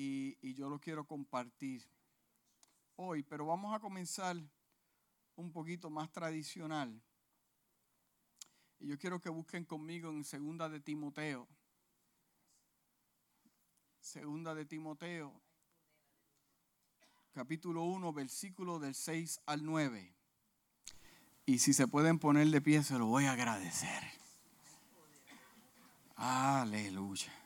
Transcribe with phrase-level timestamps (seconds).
[0.00, 1.84] y, yo lo quiero compartir
[2.94, 4.36] hoy, pero vamos a comenzar
[5.34, 7.02] un poquito más tradicional.
[8.78, 11.48] Y yo quiero que busquen conmigo en segunda de Timoteo.
[14.00, 15.42] Segunda de Timoteo,
[17.32, 20.14] capítulo 1, versículo del 6 al 9.
[21.44, 24.04] Y si se pueden poner de pie, se lo voy a agradecer.
[26.14, 27.37] Aleluya.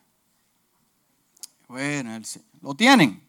[1.73, 2.21] Bueno,
[2.61, 3.27] ¿lo tienen?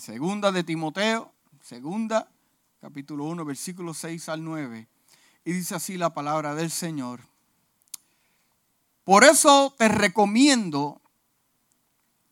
[0.00, 1.32] Segunda de Timoteo,
[1.62, 2.28] segunda,
[2.80, 4.88] capítulo 1, versículo 6 al 9.
[5.44, 7.20] Y dice así la palabra del Señor.
[9.04, 11.00] Por eso te recomiendo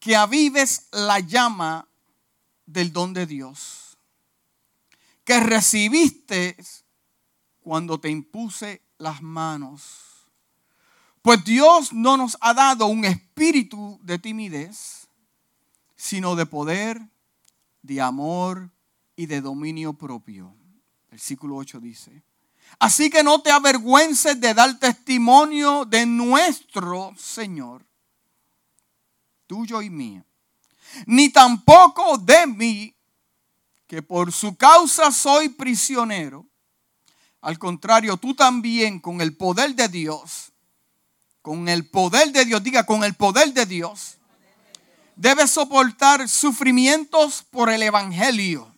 [0.01, 1.87] que avives la llama
[2.67, 3.97] del don de Dios
[5.23, 6.57] que recibiste
[7.61, 10.08] cuando te impuse las manos.
[11.29, 15.09] Pues Dios no nos ha dado un espíritu de timidez,
[15.95, 17.07] sino de poder,
[17.83, 18.71] de amor
[19.15, 20.57] y de dominio propio.
[21.11, 22.23] Versículo 8 dice,
[22.79, 27.85] así que no te avergüences de dar testimonio de nuestro Señor,
[29.47, 30.25] tuyo y mío,
[31.05, 32.97] ni tampoco de mí,
[33.87, 36.47] que por su causa soy prisionero.
[37.43, 40.48] Al contrario, tú también con el poder de Dios,
[41.49, 44.19] con el poder de Dios, diga, con el poder de Dios,
[45.17, 48.71] debe soportar sufrimientos por el Evangelio.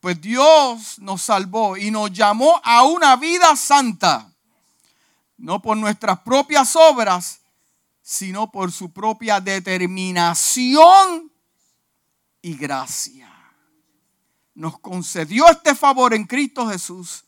[0.00, 4.30] Pues Dios nos salvó y nos llamó a una vida santa,
[5.38, 7.40] no por nuestras propias obras,
[8.02, 11.32] sino por su propia determinación
[12.42, 13.32] y gracia.
[14.52, 17.24] Nos concedió este favor en Cristo Jesús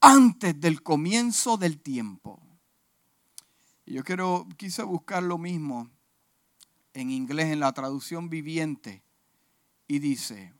[0.00, 2.40] antes del comienzo del tiempo.
[3.90, 5.90] Yo quiero, quise buscar lo mismo
[6.94, 9.02] en inglés, en la traducción viviente,
[9.88, 10.52] y dice,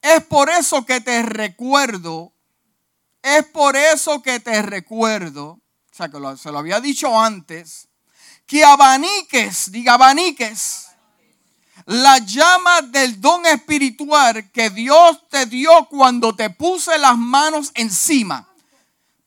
[0.00, 2.32] es por eso que te recuerdo,
[3.20, 7.88] es por eso que te recuerdo, o sea, que se lo había dicho antes,
[8.46, 10.86] que abaniques, diga abaniques,
[11.86, 18.51] la llama del don espiritual que Dios te dio cuando te puse las manos encima.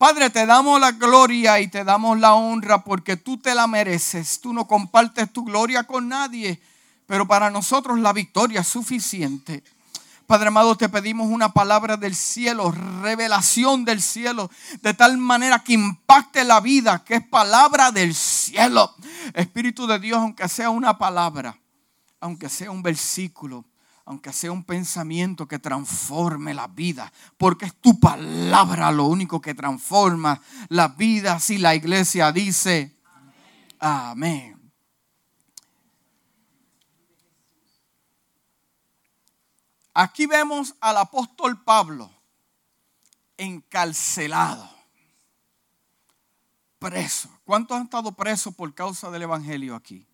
[0.07, 4.39] Padre, te damos la gloria y te damos la honra porque tú te la mereces.
[4.39, 6.61] Tú no compartes tu gloria con nadie,
[7.07, 9.63] pero para nosotros la victoria es suficiente.
[10.27, 12.71] Padre amado, te pedimos una palabra del cielo,
[13.01, 14.51] revelación del cielo,
[14.83, 18.93] de tal manera que impacte la vida, que es palabra del cielo.
[19.33, 21.57] Espíritu de Dios, aunque sea una palabra,
[22.19, 23.65] aunque sea un versículo,
[24.05, 29.55] aunque sea un pensamiento que transforme la vida, porque es tu palabra lo único que
[29.55, 30.39] transforma
[30.69, 31.39] la vida.
[31.39, 32.95] Si la iglesia dice,
[33.79, 34.53] amén.
[39.93, 42.11] Aquí vemos al apóstol Pablo
[43.37, 44.69] encarcelado,
[46.77, 47.29] preso.
[47.43, 50.05] ¿Cuántos han estado presos por causa del Evangelio aquí?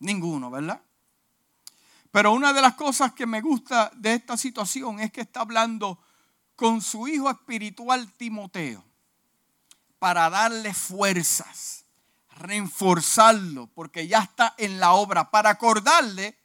[0.00, 0.82] Ninguno, ¿verdad?
[2.12, 5.98] Pero una de las cosas que me gusta de esta situación es que está hablando
[6.54, 8.84] con su hijo espiritual Timoteo
[9.98, 11.86] para darle fuerzas,
[12.36, 16.36] reforzarlo, porque ya está en la obra, para acordarle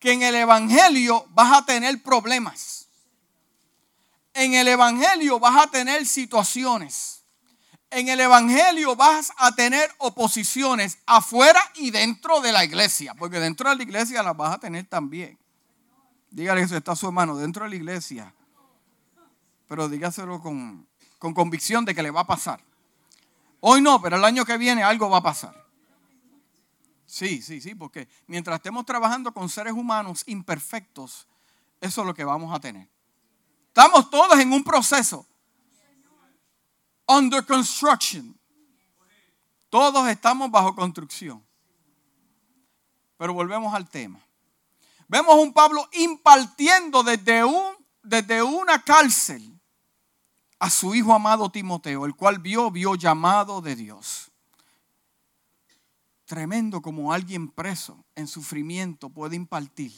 [0.00, 2.88] que en el Evangelio vas a tener problemas.
[4.34, 7.19] En el Evangelio vas a tener situaciones
[7.90, 13.68] en el Evangelio vas a tener oposiciones afuera y dentro de la iglesia, porque dentro
[13.68, 15.38] de la iglesia las vas a tener también.
[16.30, 18.34] Dígale eso, está su hermano, dentro de la iglesia.
[19.66, 20.86] Pero dígaselo con,
[21.18, 22.60] con convicción de que le va a pasar.
[23.60, 25.66] Hoy no, pero el año que viene algo va a pasar.
[27.04, 31.26] Sí, sí, sí, porque mientras estemos trabajando con seres humanos imperfectos,
[31.80, 32.88] eso es lo que vamos a tener.
[33.66, 35.26] Estamos todos en un proceso
[37.10, 38.38] under construction.
[39.68, 41.44] Todos estamos bajo construcción.
[43.16, 44.20] Pero volvemos al tema.
[45.08, 49.60] Vemos un Pablo impartiendo desde, un, desde una cárcel
[50.58, 54.30] a su hijo amado Timoteo, el cual vio, vio llamado de Dios.
[56.26, 59.92] Tremendo como alguien preso en sufrimiento puede impartir.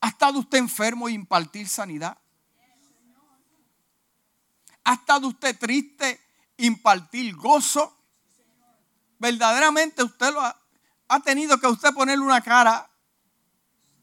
[0.00, 2.18] ¿Ha estado usted enfermo y impartir sanidad?
[4.86, 6.20] ¿Ha estado usted triste?
[6.58, 7.92] Impartir gozo.
[9.18, 12.88] Verdaderamente usted lo ha, tenido que usted ponerle una cara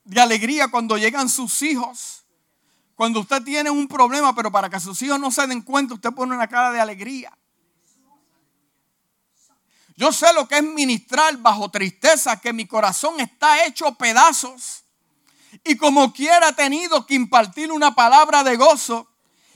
[0.04, 2.26] de alegría cuando llegan sus hijos.
[2.96, 6.12] Cuando usted tiene un problema, pero para que sus hijos no se den cuenta, usted
[6.12, 7.32] pone una cara de alegría.
[9.96, 14.84] Yo sé lo que es ministrar bajo tristeza, que mi corazón está hecho pedazos.
[15.64, 19.13] Y como quiera he tenido que impartir una palabra de gozo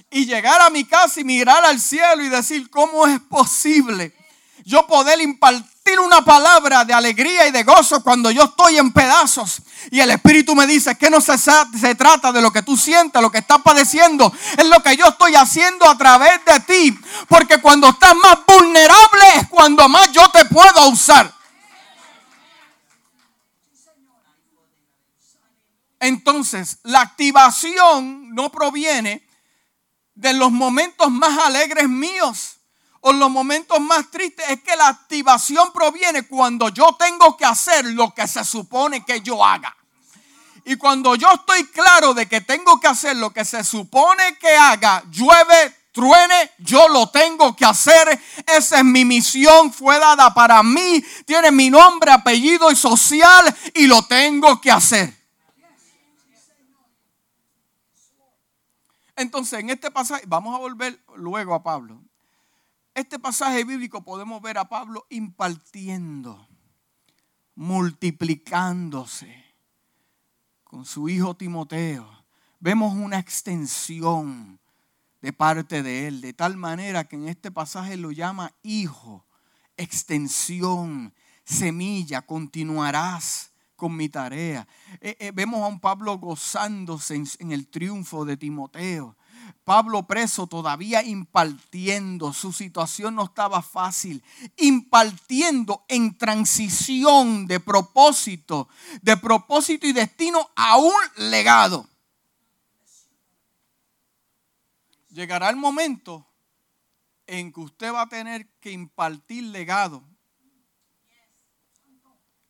[0.10, 4.14] y llegar a mi casa y mirar al cielo y decir, ¿cómo es posible
[4.64, 9.62] yo poder impartir una palabra de alegría y de gozo cuando yo estoy en pedazos?
[9.92, 13.32] Y el Espíritu me dice que no se, trata de lo que tú sientes, lo
[13.32, 17.00] que estás padeciendo, es lo que yo estoy haciendo a través de ti.
[17.28, 21.34] Porque cuando estás más vulnerable es cuando más yo te puedo usar.
[26.00, 29.27] Entonces, la activación no proviene
[30.18, 32.58] de los momentos más alegres míos
[33.02, 34.50] o los momentos más tristes.
[34.50, 39.22] Es que la activación proviene cuando yo tengo que hacer lo que se supone que
[39.22, 39.76] yo haga.
[40.66, 44.54] Y cuando yo estoy claro de que tengo que hacer lo que se supone que
[44.58, 48.20] haga, llueve, truene, yo lo tengo que hacer.
[48.46, 53.86] Esa es mi misión, fue dada para mí, tiene mi nombre, apellido y social y
[53.86, 55.17] lo tengo que hacer.
[59.18, 62.00] Entonces, en este pasaje, vamos a volver luego a Pablo.
[62.94, 66.48] Este pasaje bíblico podemos ver a Pablo impartiendo,
[67.56, 69.44] multiplicándose
[70.64, 72.08] con su hijo Timoteo.
[72.60, 74.60] Vemos una extensión
[75.22, 79.26] de parte de él, de tal manera que en este pasaje lo llama hijo,
[79.78, 81.12] extensión,
[81.44, 84.68] semilla, continuarás con mi tarea.
[85.00, 89.16] Eh, eh, vemos a un Pablo gozándose en, el triunfo de Timoteo.
[89.64, 94.24] Pablo preso todavía impartiendo, su situación no estaba fácil,
[94.58, 98.68] impartiendo en transición de propósito,
[99.02, 101.88] de propósito y destino a un legado.
[105.10, 106.26] Llegará el momento
[107.26, 110.04] en que usted va a tener que impartir legado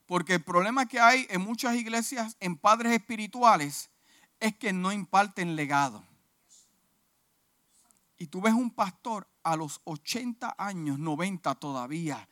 [0.07, 3.89] porque el problema que hay en muchas iglesias, en padres espirituales,
[4.39, 6.03] es que no imparten legado.
[8.17, 12.27] Y tú ves un pastor a los 80 años, 90 todavía,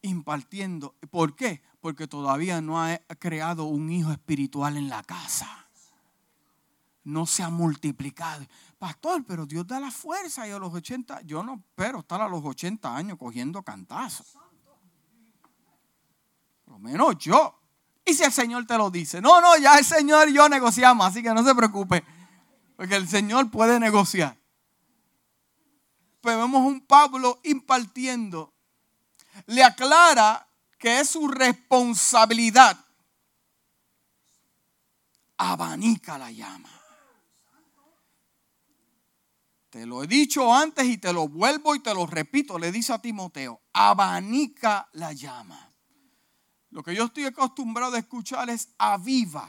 [0.00, 0.94] impartiendo.
[1.10, 1.60] ¿Por qué?
[1.80, 5.66] Porque todavía no ha creado un hijo espiritual en la casa.
[7.02, 8.46] No se ha multiplicado.
[8.78, 12.28] Pastor, pero Dios da la fuerza y a los 80, yo no espero estar a
[12.28, 14.36] los 80 años cogiendo cantazos
[16.78, 17.58] menos yo.
[18.04, 21.06] Y si el Señor te lo dice, no, no, ya el Señor y yo negociamos,
[21.06, 22.04] así que no se preocupe,
[22.76, 24.38] porque el Señor puede negociar.
[26.20, 28.54] Pues vemos un Pablo impartiendo,
[29.46, 30.48] le aclara
[30.78, 32.78] que es su responsabilidad.
[35.36, 36.70] Abanica la llama.
[39.70, 42.94] Te lo he dicho antes y te lo vuelvo y te lo repito, le dice
[42.94, 45.67] a Timoteo, abanica la llama.
[46.70, 49.48] Lo que yo estoy acostumbrado a escuchar es aviva,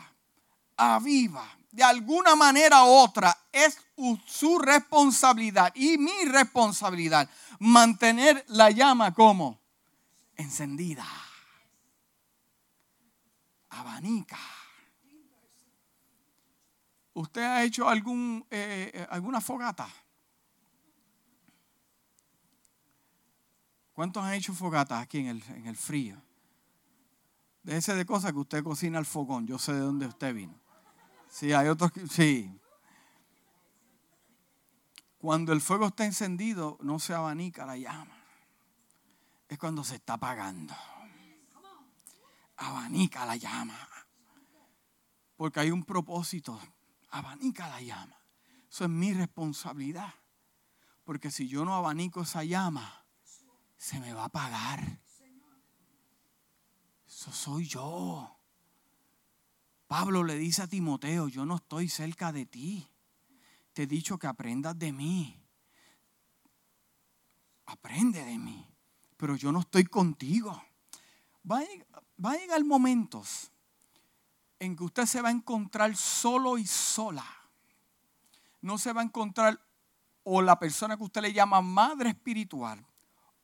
[0.78, 1.46] aviva.
[1.72, 3.78] De alguna manera u otra es
[4.26, 7.30] su responsabilidad y mi responsabilidad
[7.60, 9.60] mantener la llama como
[10.36, 11.06] encendida.
[13.70, 14.40] Abanica.
[17.14, 18.00] ¿Usted ha hecho eh,
[18.50, 19.88] eh, alguna fogata?
[23.94, 26.29] ¿Cuántos han hecho fogatas aquí en el frío?
[27.64, 29.46] Déjese de cosas que usted cocina al fogón.
[29.48, 30.60] Yo sé de dónde usted vino.
[31.30, 32.08] Sí, hay otros que.
[32.08, 32.60] Sí.
[35.20, 38.16] Cuando el fuego está encendido, no se abanica la llama.
[39.50, 40.74] Es cuando se está apagando.
[42.56, 43.78] Abanica la llama.
[45.36, 46.60] Porque hay un propósito.
[47.10, 48.16] Abanica la llama.
[48.70, 50.14] Eso es mi responsabilidad.
[51.04, 53.06] Porque si yo no abanico esa llama,
[53.78, 55.02] se me va a apagar.
[57.20, 58.34] Eso soy yo.
[59.88, 62.88] Pablo le dice a Timoteo, yo no estoy cerca de ti.
[63.74, 65.38] Te he dicho que aprendas de mí.
[67.66, 68.66] Aprende de mí.
[69.18, 70.64] Pero yo no estoy contigo.
[71.44, 73.52] Va a, llegar momentos
[74.58, 77.26] en que usted se va a encontrar solo y sola.
[78.62, 79.60] No se va a encontrar
[80.24, 82.88] o la persona que usted le llama madre espiritual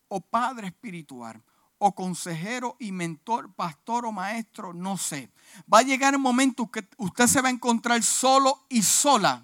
[0.07, 1.43] o padre espiritual
[1.77, 5.31] o consejero y mentor, pastor o maestro, no sé.
[5.71, 9.43] Va a llegar el momento que usted se va a encontrar solo y sola.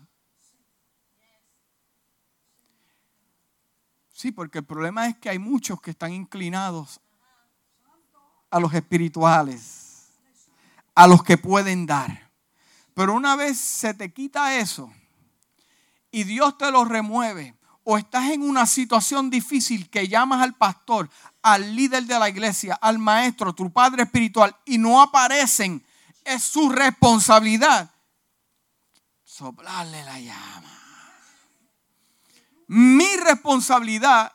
[4.12, 7.02] Sí, porque el problema es que hay muchos que están inclinados
[8.52, 10.12] a los espirituales,
[10.94, 12.32] a los que pueden dar.
[12.94, 14.92] Pero una vez se te quita eso
[16.12, 21.10] y Dios te lo remueve, o estás en una situación difícil que llamas al pastor,
[21.41, 25.86] al líder de la iglesia, al maestro, tu padre espiritual, y no aparecen,
[26.24, 27.91] es su responsabilidad
[29.31, 30.79] soplarle la llama.
[32.67, 34.31] Mi responsabilidad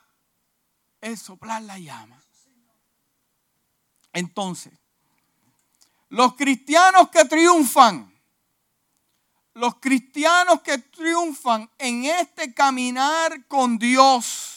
[1.00, 2.20] es soplar la llama.
[4.12, 4.72] Entonces,
[6.08, 8.12] los cristianos que triunfan,
[9.54, 14.55] los cristianos que triunfan en este caminar con Dios,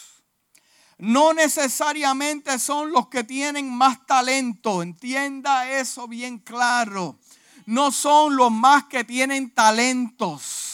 [0.99, 4.83] no necesariamente son los que tienen más talento.
[4.83, 7.17] Entienda eso bien claro.
[7.65, 10.69] No son los más que tienen talentos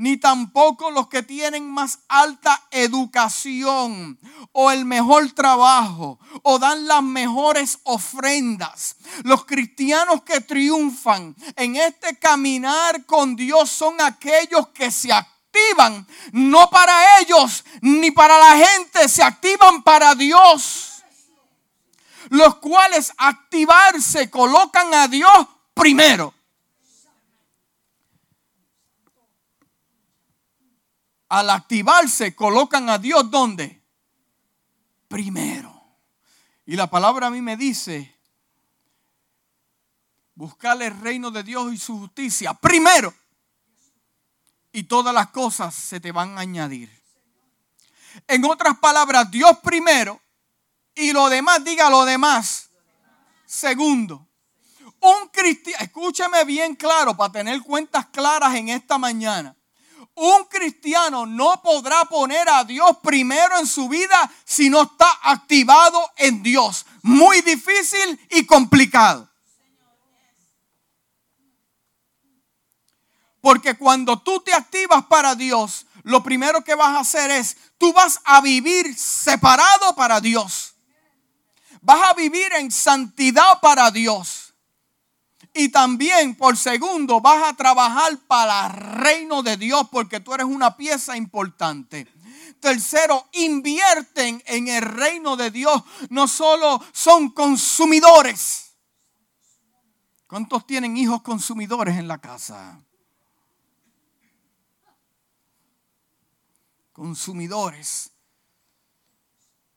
[0.00, 4.18] ni tampoco los que tienen más alta educación
[4.52, 8.96] o el mejor trabajo o dan las mejores ofrendas.
[9.24, 15.12] Los cristianos que triunfan en este caminar con Dios son aquellos que se
[15.50, 21.02] activan no para ellos ni para la gente, se activan para Dios.
[22.28, 26.34] Los cuales activarse colocan a Dios primero.
[31.30, 33.80] al activarse, colocan a Dios donde?
[35.06, 35.80] Primero.
[36.66, 38.18] Y la palabra a mí me dice,
[40.34, 43.14] buscar el reino de Dios y su justicia primero.
[44.72, 46.90] Y todas las cosas se te van a añadir.
[48.26, 50.20] En otras palabras, Dios primero
[50.94, 52.70] y lo demás, diga lo demás.
[53.46, 54.28] Segundo,
[55.00, 59.56] un cristiano, escúcheme bien claro para tener cuentas claras en esta mañana.
[60.14, 65.98] Un cristiano no podrá poner a Dios primero en su vida si no está activado
[66.16, 66.84] en Dios.
[67.02, 69.29] Muy difícil y complicado.
[73.40, 77.92] Porque cuando tú te activas para Dios, lo primero que vas a hacer es, tú
[77.92, 80.74] vas a vivir separado para Dios.
[81.80, 84.54] Vas a vivir en santidad para Dios.
[85.54, 90.46] Y también, por segundo, vas a trabajar para el reino de Dios porque tú eres
[90.46, 92.06] una pieza importante.
[92.60, 95.82] Tercero, invierten en el reino de Dios.
[96.10, 98.72] No solo son consumidores.
[100.26, 102.80] ¿Cuántos tienen hijos consumidores en la casa?
[107.00, 108.12] Consumidores.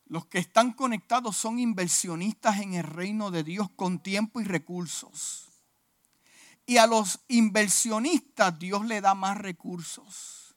[0.04, 5.48] Los que están conectados son inversionistas en el reino de Dios con tiempo y recursos.
[6.66, 10.54] Y a los inversionistas Dios le da más recursos.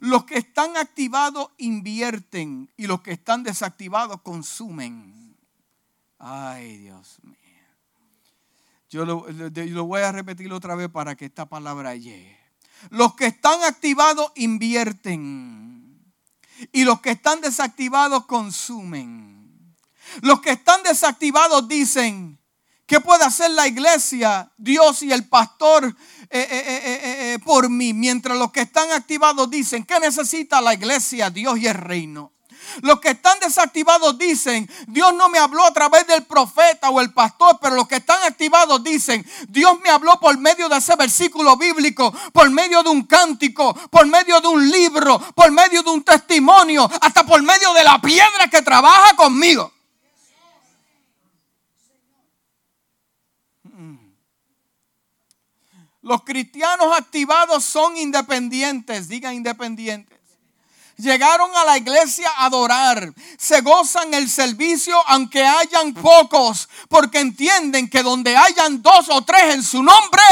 [0.00, 5.36] Los que están activados invierten y los que están desactivados consumen.
[6.16, 7.36] Ay, Dios mío.
[8.88, 12.43] Yo lo, voy a repetir otra vez para que esta palabra llegue.
[12.90, 16.12] Los que están activados invierten
[16.72, 19.76] y los que están desactivados consumen.
[20.20, 22.38] Los que están desactivados dicen,
[22.86, 25.86] ¿Qué puede hacer la iglesia, Dios y el pastor
[26.28, 27.94] eh, eh, eh, por mí?
[27.94, 32.33] Mientras los que están activados dicen, ¿qué necesita la iglesia, Dios y el reino?
[32.82, 37.12] Los que están desactivados dicen, Dios no me habló a través del profeta o el
[37.12, 41.56] pastor, pero los que están activados dicen, Dios me habló por medio de ese versículo
[41.56, 46.02] bíblico, por medio de un cántico, por medio de un libro, por medio de un
[46.02, 49.72] testimonio, hasta por medio de la piedra que trabaja conmigo.
[56.04, 60.23] Los cristianos activados son independientes, diga independientes.
[60.96, 67.90] Llegaron a la iglesia a adorar, se gozan el servicio aunque hayan pocos, porque entienden
[67.90, 70.22] que donde hayan dos o tres en su nombre,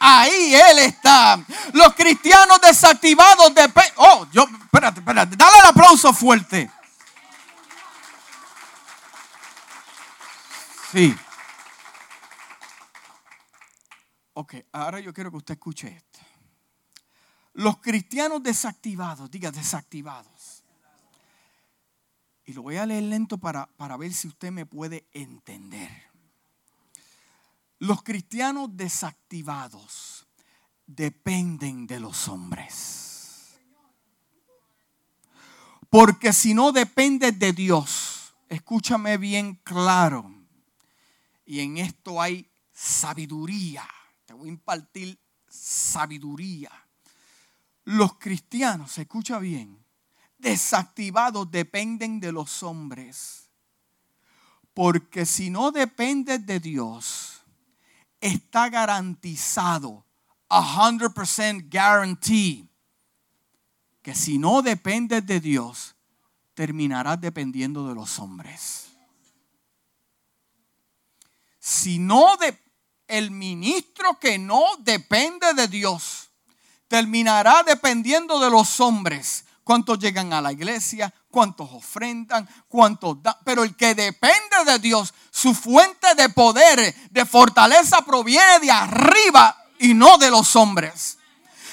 [0.00, 1.38] ahí Él está.
[1.74, 3.72] Los cristianos desactivados de...
[3.96, 6.68] Oh, yo, espérate, espérate, dale el aplauso fuerte.
[10.92, 11.16] Sí.
[14.32, 16.09] Ok, ahora yo quiero que usted escuche esto.
[17.60, 20.64] Los cristianos desactivados, diga desactivados.
[22.46, 25.90] Y lo voy a leer lento para, para ver si usted me puede entender.
[27.78, 30.26] Los cristianos desactivados
[30.86, 33.60] dependen de los hombres.
[35.90, 40.34] Porque si no dependes de Dios, escúchame bien claro,
[41.44, 43.86] y en esto hay sabiduría
[44.24, 46.70] te voy a impartir sabiduría.
[47.90, 49.84] Los cristianos, se escucha bien,
[50.38, 53.50] desactivados dependen de los hombres.
[54.72, 57.42] Porque si no dependes de Dios,
[58.20, 60.04] está garantizado,
[60.48, 62.68] 100% guarantee,
[64.02, 65.96] que si no dependes de Dios,
[66.54, 68.92] terminarás dependiendo de los hombres.
[71.58, 72.56] Si no de,
[73.08, 76.29] el ministro que no depende de Dios,
[76.90, 79.44] terminará dependiendo de los hombres.
[79.62, 83.36] Cuántos llegan a la iglesia, cuántos ofrendan, cuántos dan.
[83.44, 89.56] Pero el que depende de Dios, su fuente de poder, de fortaleza proviene de arriba
[89.78, 91.16] y no de los hombres.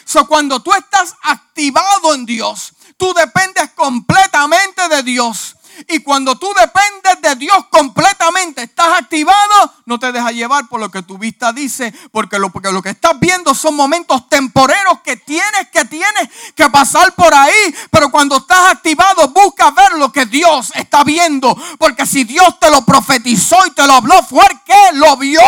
[0.05, 5.56] So, cuando tú estás activado en Dios, tú dependes completamente de Dios.
[5.87, 10.89] Y cuando tú dependes de Dios completamente, estás activado, no te dejas llevar por lo
[10.89, 15.85] que tu vista dice, porque lo, que estás viendo son momentos temporeros que tienes, que
[15.85, 17.75] tienes que pasar por ahí.
[17.91, 21.55] Pero cuando estás activado, busca ver lo que Dios está viendo.
[21.77, 25.41] Porque si Dios te lo profetizó y te lo habló, fue el que lo vio.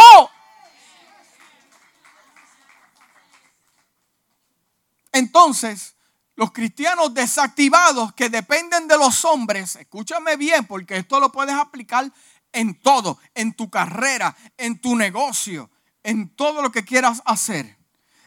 [5.12, 5.95] Entonces,
[6.39, 12.10] los cristianos desactivados que dependen de los hombres, escúchame bien porque esto lo puedes aplicar
[12.53, 15.69] en todo, en tu carrera, en tu negocio,
[16.01, 17.77] en todo lo que quieras hacer.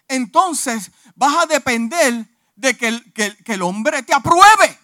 [0.08, 2.88] Entonces vas a depender de que
[3.46, 4.78] el, hombre te apruebe.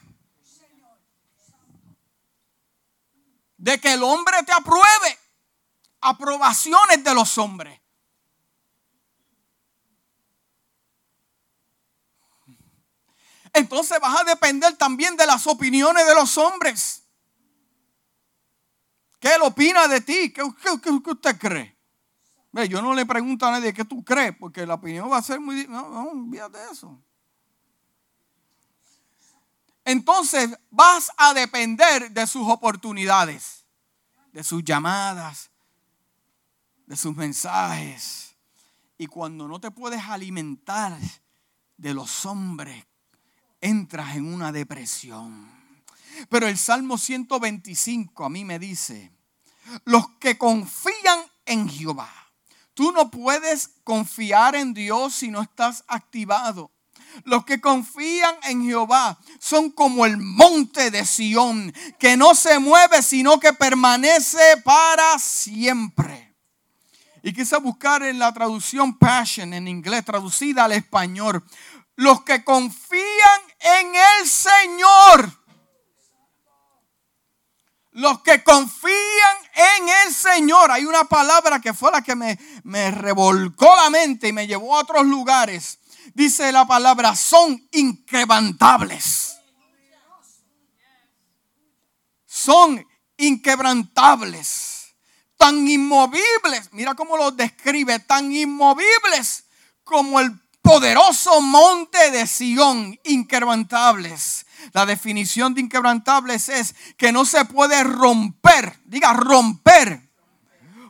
[3.59, 5.19] De que el hombre te apruebe.
[6.01, 7.79] Aprobaciones de los hombres.
[13.52, 17.02] Entonces vas a depender también de las opiniones de los hombres.
[19.19, 20.33] ¿Qué él opina de ti?
[20.33, 21.76] ¿Qué, usted cree?
[22.69, 25.38] yo no le pregunto a nadie qué tú crees, porque la opinión va a ser
[25.38, 25.67] muy...
[25.69, 27.00] No, no, olvídate de eso.
[29.85, 33.64] Entonces vas a depender de sus oportunidades,
[34.33, 35.50] de sus llamadas,
[36.87, 38.35] de sus mensajes.
[38.99, 40.99] Y cuando no te puedes alimentar
[41.76, 42.85] de los hombres
[43.61, 45.50] entras en una depresión.
[46.29, 49.12] Pero el Salmo 125 a mí me dice,
[49.85, 52.11] los que confían en Jehová,
[52.75, 56.71] tú no puedes confiar en Dios si no estás activado.
[57.25, 63.03] Los que confían en Jehová son como el monte de Sión, que no se mueve,
[63.03, 66.29] sino que permanece para siempre.
[67.23, 71.44] Y quise buscar en la traducción Passion en inglés, traducida al español,
[71.99, 75.33] los que confían en el Señor.
[77.91, 80.71] Los que confían en el Señor.
[80.71, 84.77] Hay una palabra que fue la que me, me revolcó la mente y me llevó
[84.77, 85.81] a otros lugares.
[86.15, 89.37] Dice la palabra, son inquebrantables.
[92.27, 94.95] Son inquebrantables.
[95.37, 96.69] Tan inmovibles.
[96.71, 97.99] Mira cómo lo describe.
[97.99, 99.47] Tan inmovibles
[99.83, 104.47] como el poderoso monte de Sión, inquebrantables.
[104.73, 110.11] La definición de inquebrantables es que no se puede romper, diga romper,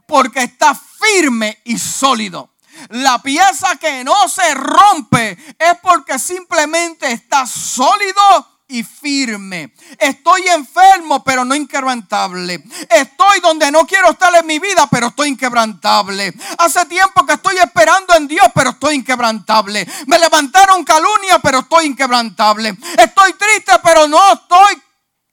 [0.06, 2.54] porque está firme y sólido.
[2.90, 9.72] La pieza que no se rompe es porque simplemente está sólido y firme.
[9.98, 12.62] Estoy enfermo, pero no inquebrantable.
[12.90, 16.34] Estoy donde no quiero estar en mi vida, pero estoy inquebrantable.
[16.58, 19.86] Hace tiempo que estoy esperando en Dios, pero estoy inquebrantable.
[20.06, 22.76] Me levantaron calumnia, pero estoy inquebrantable.
[22.98, 24.82] Estoy triste, pero no estoy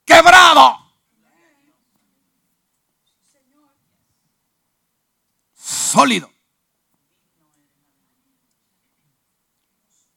[0.06, 0.80] quebrado.
[5.56, 6.32] Sólido.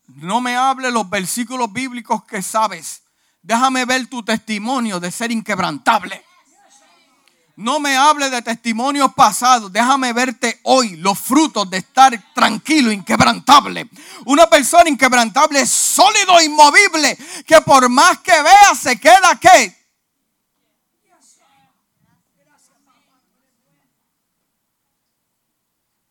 [0.06, 3.02] No me hable los versículos bíblicos que sabes.
[3.48, 6.22] Déjame ver tu testimonio de ser inquebrantable.
[7.56, 9.72] No me hable de testimonios pasados.
[9.72, 13.88] Déjame verte hoy los frutos de estar tranquilo, inquebrantable.
[14.26, 19.74] Una persona inquebrantable es sólido, inmovible, que por más que vea se queda que.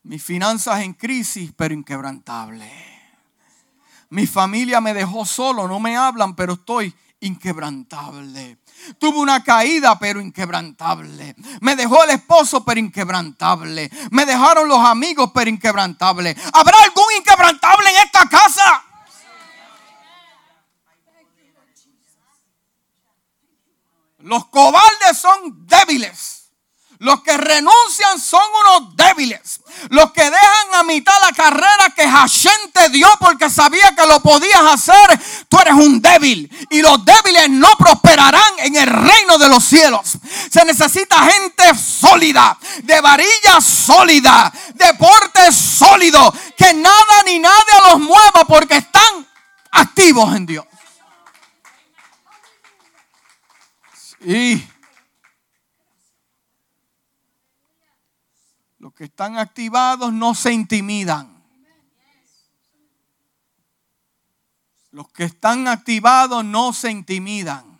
[0.02, 2.68] Mis finanzas en crisis, pero inquebrantable.
[4.10, 8.58] Mi familia me dejó solo, no me hablan, pero estoy inquebrantable.
[8.98, 11.34] Tuve una caída, pero inquebrantable.
[11.60, 13.90] Me dejó el esposo, pero inquebrantable.
[14.10, 16.36] Me dejaron los amigos, pero inquebrantable.
[16.52, 18.84] ¿Habrá algún inquebrantable en esta casa?
[24.18, 26.37] Los cobardes son débiles.
[27.00, 29.60] Los que renuncian son unos débiles.
[29.90, 34.20] Los que dejan a mitad la carrera que Hashem te dio porque sabía que lo
[34.20, 35.20] podías hacer.
[35.48, 36.50] Tú eres un débil.
[36.70, 40.18] Y los débiles no prosperarán en el reino de los cielos.
[40.50, 46.34] Se necesita gente sólida, de varilla sólida, deporte sólido.
[46.56, 49.28] Que nada ni nadie los mueva porque están
[49.70, 50.64] activos en Dios.
[54.20, 54.68] Sí.
[58.98, 61.40] Que están activados no se intimidan.
[64.90, 67.78] Los que están activados no se intimidan.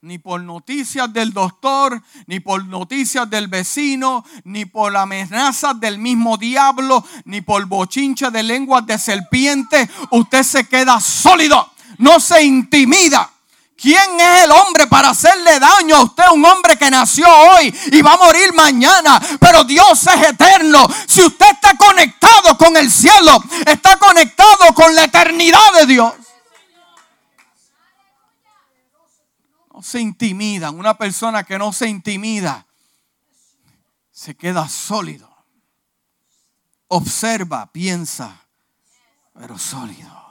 [0.00, 6.36] Ni por noticias del doctor, ni por noticias del vecino, ni por amenazas del mismo
[6.36, 9.88] diablo, ni por bochincha de lenguas de serpiente.
[10.10, 13.31] Usted se queda sólido, no se intimida.
[13.82, 16.22] ¿Quién es el hombre para hacerle daño a usted?
[16.32, 19.20] Un hombre que nació hoy y va a morir mañana.
[19.40, 20.86] Pero Dios es eterno.
[21.08, 26.14] Si usted está conectado con el cielo, está conectado con la eternidad de Dios.
[29.74, 30.78] No se intimidan.
[30.78, 32.64] Una persona que no se intimida
[34.12, 35.28] se queda sólido.
[36.86, 38.46] Observa, piensa,
[39.34, 40.21] pero sólido.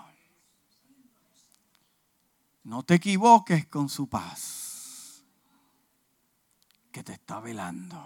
[2.64, 5.24] No te equivoques con su paz,
[6.92, 8.00] que te está velando.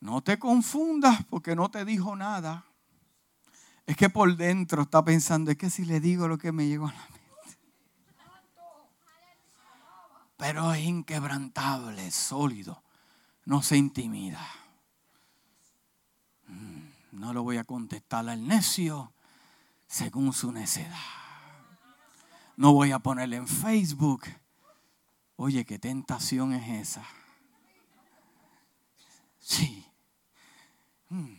[0.00, 2.64] No te confundas porque no te dijo nada.
[3.86, 6.88] Es que por dentro está pensando, es que si le digo lo que me llegó
[6.88, 7.58] a la mente.
[10.36, 12.82] Pero es inquebrantable, sólido,
[13.44, 14.44] no se intimida.
[16.46, 16.82] Mm,
[17.12, 19.12] no lo voy a contestar al necio
[19.86, 21.21] según su necedad.
[22.56, 24.24] No voy a ponerle en Facebook.
[25.36, 27.06] Oye, qué tentación es esa.
[29.38, 29.86] Sí.
[31.08, 31.36] Mm.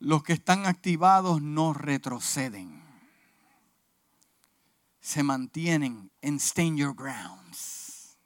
[0.00, 2.82] Los que están activados no retroceden.
[5.00, 8.16] Se mantienen en stand your grounds.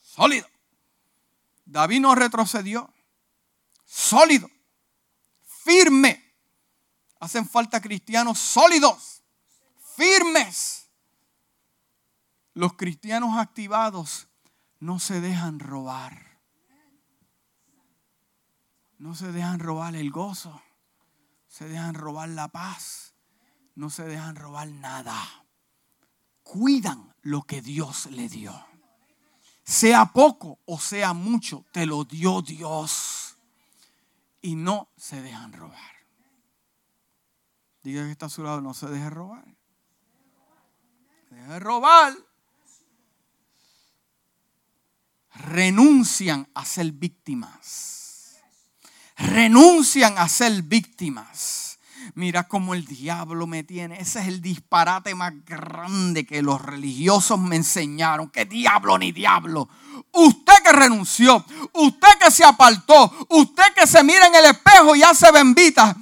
[0.00, 0.48] Sólido.
[1.64, 2.92] David no retrocedió.
[3.84, 4.48] Sólido.
[5.44, 6.25] Firme.
[7.18, 9.22] Hacen falta cristianos sólidos,
[9.96, 10.90] firmes.
[12.54, 14.28] Los cristianos activados
[14.80, 16.40] no se dejan robar.
[18.98, 20.62] No se dejan robar el gozo.
[21.48, 23.14] Se dejan robar la paz.
[23.74, 25.44] No se dejan robar nada.
[26.42, 28.54] Cuidan lo que Dios le dio.
[29.64, 33.36] Sea poco o sea mucho, te lo dio Dios.
[34.40, 35.95] Y no se dejan robar.
[37.86, 39.44] Diga que está a su lado, no se deje robar.
[41.30, 42.12] Deje robar.
[45.36, 48.38] Renuncian a ser víctimas.
[49.16, 51.78] Renuncian a ser víctimas.
[52.14, 54.00] Mira cómo el diablo me tiene.
[54.00, 58.30] Ese es el disparate más grande que los religiosos me enseñaron.
[58.30, 59.68] ¿Qué diablo ni diablo?
[60.10, 65.04] Usted que renunció, usted que se apartó, usted que se mira en el espejo y
[65.04, 65.96] hace bendita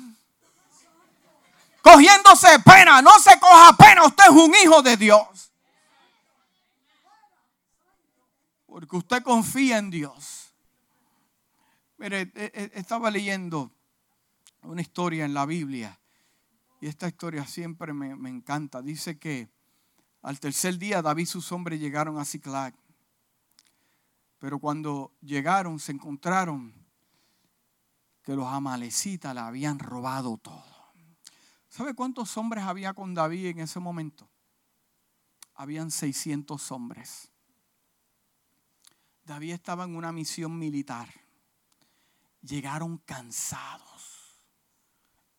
[1.84, 3.02] cogiéndose pena.
[3.02, 5.52] No se coja pena, usted es un hijo de Dios.
[8.66, 10.52] Porque usted confía en Dios.
[11.98, 13.70] Mire, e, e, estaba leyendo
[14.62, 16.00] una historia en la Biblia
[16.80, 18.82] y esta historia siempre me, me encanta.
[18.82, 19.48] Dice que
[20.22, 22.74] al tercer día David y sus hombres llegaron a Ciclac.
[24.38, 26.74] Pero cuando llegaron se encontraron
[28.22, 30.73] que los amalecitas le habían robado todo.
[31.76, 34.30] ¿Sabe cuántos hombres había con David en ese momento?
[35.56, 37.32] Habían 600 hombres.
[39.24, 41.08] David estaba en una misión militar.
[42.42, 44.38] Llegaron cansados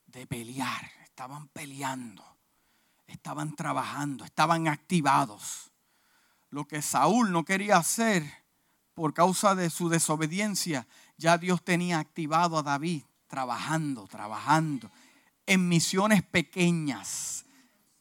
[0.08, 0.92] de pelear.
[1.06, 2.26] Estaban peleando.
[3.08, 4.26] Estaban trabajando.
[4.26, 5.72] Estaban activados.
[6.50, 8.30] Lo que Saúl no quería hacer
[8.94, 14.92] por causa de su desobediencia, ya Dios tenía activado a David trabajando, trabajando
[15.46, 17.46] en misiones pequeñas.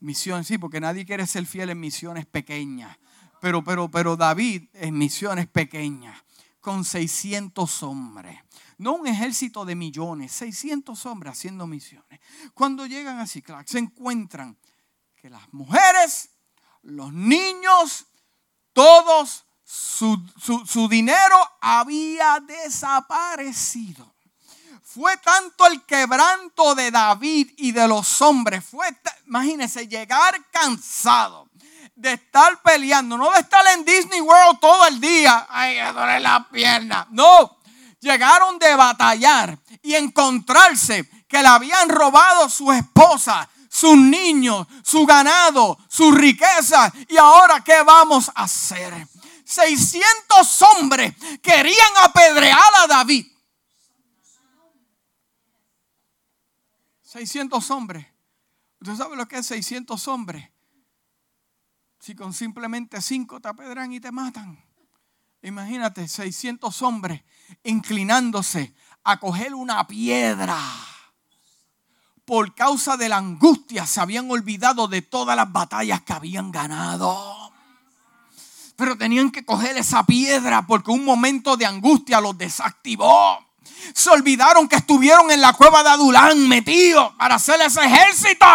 [0.01, 2.97] Misiones, sí, porque nadie quiere ser fiel en misiones pequeñas.
[3.41, 6.23] Pero, pero, pero David en misiones pequeñas,
[6.61, 8.39] con 600 hombres.
[8.79, 12.21] No un ejército de millones, 600 hombres haciendo misiones.
[12.55, 14.57] Cuando llegan a Ciclac, se encuentran
[15.17, 16.31] que las mujeres,
[16.83, 18.07] los niños,
[18.73, 20.23] todos su,
[20.67, 24.14] su dinero había desaparecido.
[24.95, 28.65] Fue tanto el quebranto de David y de los hombres.
[28.65, 28.87] Fue,
[29.27, 31.49] imagínense, llegar cansado
[31.97, 35.49] de estar peleando, no de estar en Disney World todo el día.
[35.51, 37.09] Ay, me duele la pierna.
[37.11, 37.59] No,
[37.99, 45.77] llegaron de batallar y encontrarse que le habían robado su esposa, sus niños, su ganado,
[45.89, 46.93] su riqueza.
[47.09, 49.09] Y ahora, ¿qué vamos a hacer?
[49.45, 53.34] 600 hombres querían apedrear a David.
[57.15, 58.05] 600 hombres.
[58.81, 60.51] ¿Usted sabe lo que es 600 hombres?
[62.01, 64.61] Si con simplemente 5 te apedran y te matan.
[65.41, 67.23] Imagínate, 600 hombres
[67.63, 68.75] inclinándose
[69.05, 70.59] a coger una piedra.
[72.25, 77.53] Por causa de la angustia se habían olvidado de todas las batallas que habían ganado.
[78.75, 83.39] Pero tenían que coger esa piedra porque un momento de angustia los desactivó.
[83.95, 88.47] Se olvidaron que estuvieron en la cueva de Adulán metidos para hacer ese ejército.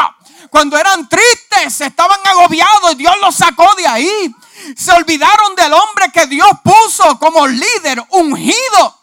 [0.49, 4.35] Cuando eran tristes, estaban agobiados y Dios los sacó de ahí.
[4.75, 8.99] Se olvidaron del hombre que Dios puso como líder ungido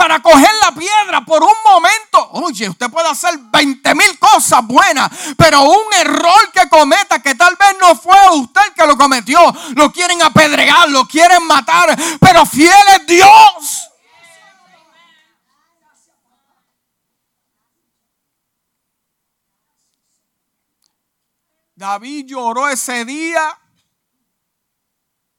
[0.00, 2.30] para coger la piedra por un momento.
[2.42, 7.54] Oye, usted puede hacer 20 mil cosas buenas, pero un error que cometa que tal
[7.56, 12.46] vez no fue usted el que lo cometió, lo quieren apedregar, lo quieren matar, pero
[12.46, 13.89] fiel es Dios.
[21.80, 23.58] David lloró ese día.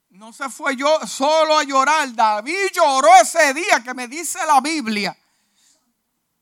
[0.08, 2.12] No se fue yo solo a llorar.
[2.12, 5.16] David lloró ese día que me dice la Biblia.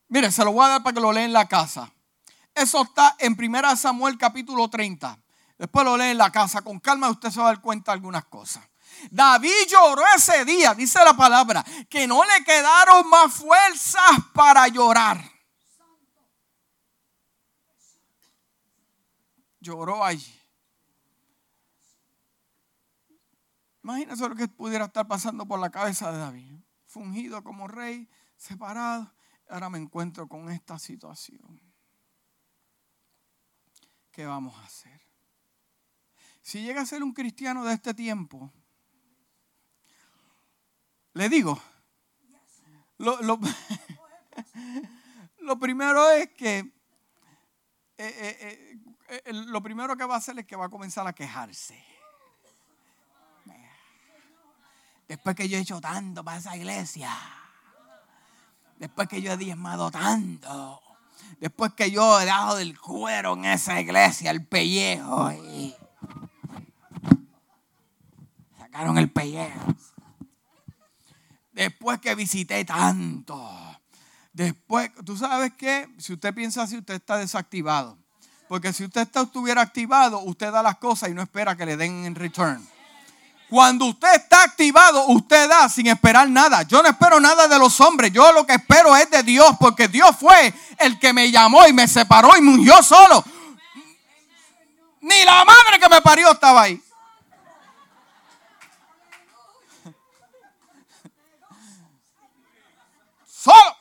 [0.08, 1.92] Mire, se lo voy a dar para que lo lea en la casa.
[2.54, 5.18] Eso está en 1 Samuel capítulo 30.
[5.58, 6.62] Después lo lee en la casa.
[6.62, 8.64] Con calma usted se va a dar cuenta de algunas cosas.
[9.10, 15.39] David lloró ese día, dice la palabra, que no le quedaron más fuerzas para llorar.
[19.60, 20.40] Lloró allí.
[23.82, 26.60] Imagínense lo que pudiera estar pasando por la cabeza de David.
[26.86, 29.14] Fungido como rey, separado.
[29.48, 31.60] Ahora me encuentro con esta situación.
[34.10, 35.00] ¿Qué vamos a hacer?
[36.42, 38.52] Si llega a ser un cristiano de este tiempo,
[41.14, 41.60] le digo,
[42.98, 43.40] lo,
[45.58, 46.72] primero es que eh,
[47.98, 48.78] eh, eh,
[49.32, 51.82] lo primero que va a hacer es que va a comenzar a quejarse.
[55.08, 57.10] Después que yo he hecho tanto para esa iglesia.
[58.78, 60.80] Después que yo he diezmado tanto.
[61.40, 65.32] Después que yo he dado del cuero en esa iglesia, el pellejo.
[68.56, 69.74] sacaron el pellejo.
[71.52, 73.50] Después que visité tanto.
[74.32, 77.99] Después, tú sabes que si usted piensa así, usted está desactivado.
[78.50, 82.04] Porque si usted estuviera activado, usted da las cosas y no espera que le den
[82.04, 82.68] en return.
[83.48, 86.62] Cuando usted está activado, usted da sin esperar nada.
[86.62, 88.10] Yo no espero nada de los hombres.
[88.12, 91.72] Yo lo que espero es de Dios, porque Dios fue el que me llamó y
[91.72, 93.22] me separó y murió solo.
[95.00, 96.82] Ni la madre que me parió estaba ahí.
[103.24, 103.76] Solo.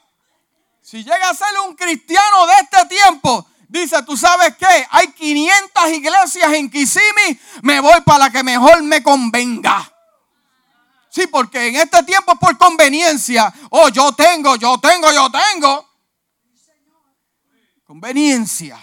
[0.84, 5.90] Si llega a ser un cristiano de este tiempo, Dice, tú sabes qué, hay 500
[5.92, 9.88] iglesias en Kissimmee, me voy para la que mejor me convenga.
[11.12, 13.54] Sí, porque en este tiempo es por conveniencia.
[13.70, 15.88] Oh, yo tengo, yo tengo, yo tengo.
[17.86, 18.80] Conveniencia.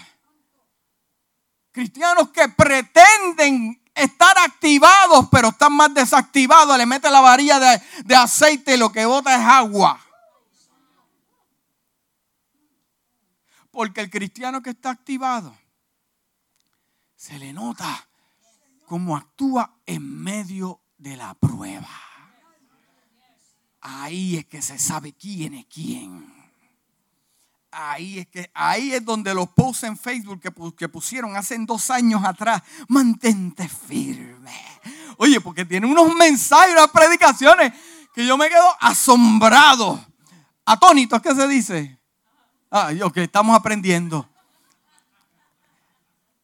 [1.73, 6.77] Cristianos que pretenden estar activados, pero están más desactivados.
[6.77, 10.06] Le mete la varilla de, de aceite y lo que bota es agua.
[13.77, 15.55] Porque el cristiano que está activado
[17.15, 18.07] se le nota
[18.87, 21.87] cómo actúa en medio de la prueba.
[23.81, 26.25] Ahí es que se sabe quién es quién.
[27.69, 31.91] Ahí es que ahí es donde los posts en Facebook que, que pusieron hace dos
[31.91, 34.59] años atrás, mantente firme.
[35.17, 37.73] Oye, porque tiene unos mensajes, unas predicaciones
[38.11, 40.03] que yo me quedo asombrado,
[40.65, 41.96] atónito, ¿qué se dice?
[42.69, 44.27] Ah, que estamos aprendiendo.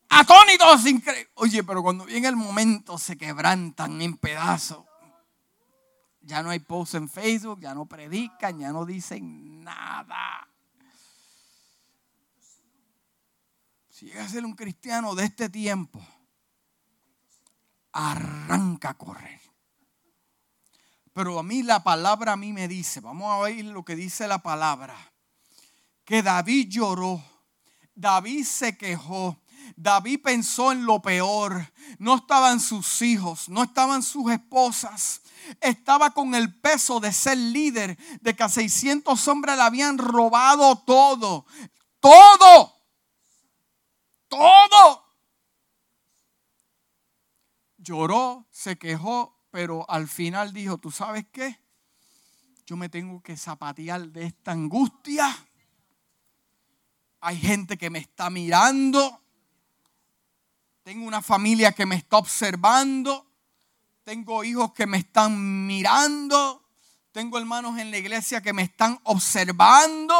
[0.09, 1.29] Atónitos, increíble.
[1.35, 4.85] Oye, pero cuando viene el momento se quebrantan en pedazos.
[6.21, 10.47] Ya no hay posts en Facebook, ya no predican, ya no dicen nada.
[13.89, 15.99] Si llega a ser un cristiano de este tiempo,
[17.91, 19.41] arranca a correr.
[21.11, 24.27] Pero a mí la palabra a mí me dice, vamos a oír lo que dice
[24.27, 25.12] la palabra
[26.05, 27.23] que David lloró,
[27.95, 29.39] David se quejó,
[29.75, 31.71] David pensó en lo peor.
[31.99, 35.21] No estaban sus hijos, no estaban sus esposas.
[35.61, 40.77] Estaba con el peso de ser líder, de que a 600 hombres le habían robado
[40.79, 41.45] todo.
[41.99, 42.73] Todo.
[44.27, 45.03] Todo.
[47.77, 51.59] Lloró, se quejó, pero al final dijo, ¿tú sabes qué?
[52.65, 55.35] Yo me tengo que zapatear de esta angustia
[57.25, 59.21] Hay gente que me está mirando.
[60.83, 63.25] Tengo una familia que me está observando.
[64.03, 66.61] Tengo hijos que me están mirando.
[67.13, 70.13] Tengo hermanos en la iglesia que me están observando.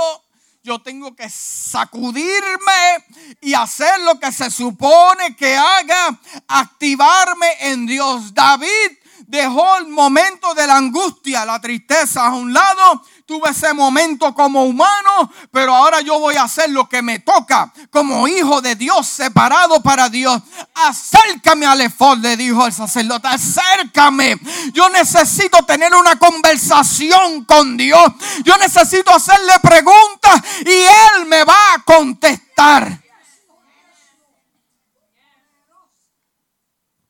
[0.63, 3.03] Yo tengo que sacudirme
[3.41, 6.17] y hacer lo que se supone que haga.
[6.47, 8.33] Activarme en Dios.
[8.33, 14.33] David dejó el momento de la angustia, la tristeza a un lado tuve ese momento
[14.33, 18.75] como humano, pero ahora yo voy a hacer lo que me toca como hijo de
[18.75, 20.41] Dios, separado para Dios.
[20.73, 24.37] Acércame al efod, le dijo el sacerdote, acércame.
[24.73, 28.03] Yo necesito tener una conversación con Dios.
[28.43, 33.01] Yo necesito hacerle preguntas y Él me va a contestar.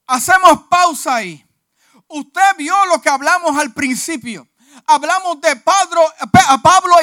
[0.05, 1.43] Hacemos pausa ahí.
[2.07, 4.47] Usted vio lo que hablamos al principio
[4.85, 6.03] hablamos de Pablo,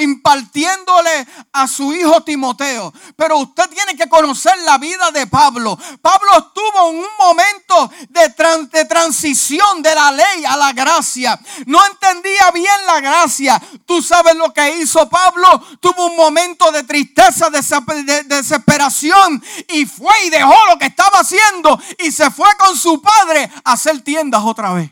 [0.00, 2.92] impartiéndole a su hijo Timoteo.
[3.16, 5.78] Pero usted tiene que conocer la vida de Pablo.
[6.00, 8.34] Pablo estuvo en un momento de,
[8.70, 11.38] de transición de la ley a la gracia.
[11.66, 13.60] No entendía bien la gracia.
[13.86, 15.62] Tú sabes lo que hizo Pablo.
[15.80, 21.80] Tuvo un momento de tristeza, de desesperación y fue y dejó lo que estaba haciendo
[21.98, 24.90] y se fue con su padre a hacer tiendas otra vez.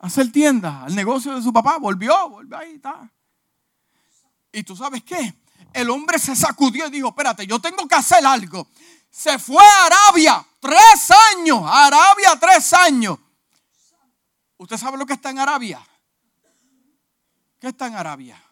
[0.00, 3.10] Hacer tienda, al negocio de su papá, volvió, volvió ahí, está.
[4.52, 5.34] Y tú sabes qué,
[5.72, 8.66] el hombre se sacudió y dijo, espérate, yo tengo que hacer algo.
[9.10, 13.18] Se fue a Arabia, tres años, Arabia tres años.
[14.56, 15.80] ¿Usted sabe lo que está en Arabia?
[17.58, 18.42] ¿Qué está en Arabia?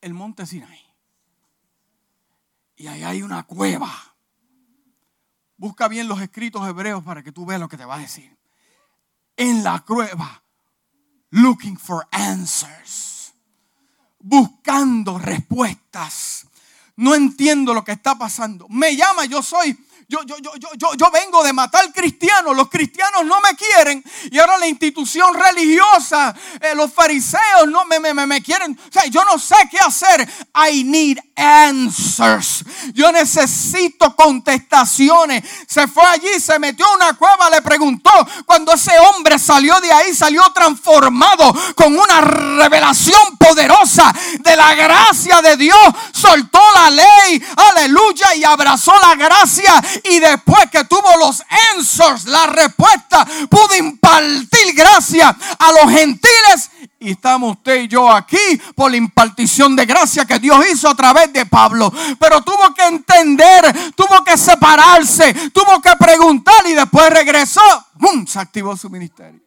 [0.00, 0.80] El monte Sinai.
[2.76, 3.90] Y ahí hay una cueva.
[5.56, 8.41] Busca bien los escritos hebreos para que tú veas lo que te va a decir
[9.36, 10.42] en la cueva,
[11.30, 13.32] looking for answers,
[14.18, 16.46] buscando respuestas.
[16.96, 18.66] No entiendo lo que está pasando.
[18.68, 19.76] Me llama, yo soy
[20.12, 24.38] yo, yo, yo, yo, yo vengo de matar cristianos, los cristianos no me quieren y
[24.38, 28.78] ahora la institución religiosa, eh, los fariseos no me, me, me quieren.
[29.10, 30.28] Yo no sé qué hacer.
[30.70, 32.62] I need answers.
[32.92, 35.44] Yo necesito contestaciones.
[35.66, 38.11] Se fue allí, se metió en una cueva, le preguntó.
[38.46, 45.40] Cuando ese hombre salió de ahí, salió transformado con una revelación poderosa de la gracia
[45.42, 45.78] de Dios.
[46.12, 51.42] Soltó la ley, aleluya, y abrazó la gracia y después que tuvo los
[51.74, 56.70] answers, la respuesta, pudo impartir gracia a los gentiles.
[57.02, 58.38] Y estamos usted y yo aquí
[58.76, 61.92] por la impartición de gracia que Dios hizo a través de Pablo.
[62.20, 67.60] Pero tuvo que entender, tuvo que separarse, tuvo que preguntar y después regresó.
[67.94, 68.24] ¡Bum!
[68.24, 69.40] Se activó su ministerio.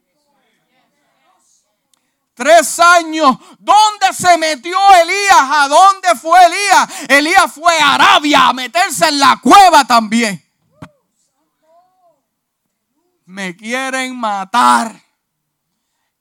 [2.33, 3.37] Tres años.
[3.57, 5.39] ¿Dónde se metió Elías?
[5.39, 6.89] ¿A dónde fue Elías?
[7.07, 10.43] Elías fue a Arabia a meterse en la cueva también.
[13.25, 15.04] Me quieren matar.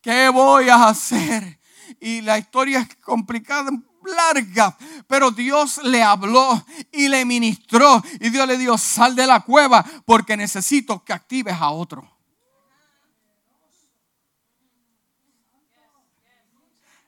[0.04, 1.58] ¿Qué voy a hacer?
[1.98, 3.70] Y la historia es complicada,
[4.04, 6.62] larga, pero Dios le habló
[6.92, 8.02] y le ministró.
[8.20, 12.06] Y Dios le dijo, sal de la cueva porque necesito que actives a otro.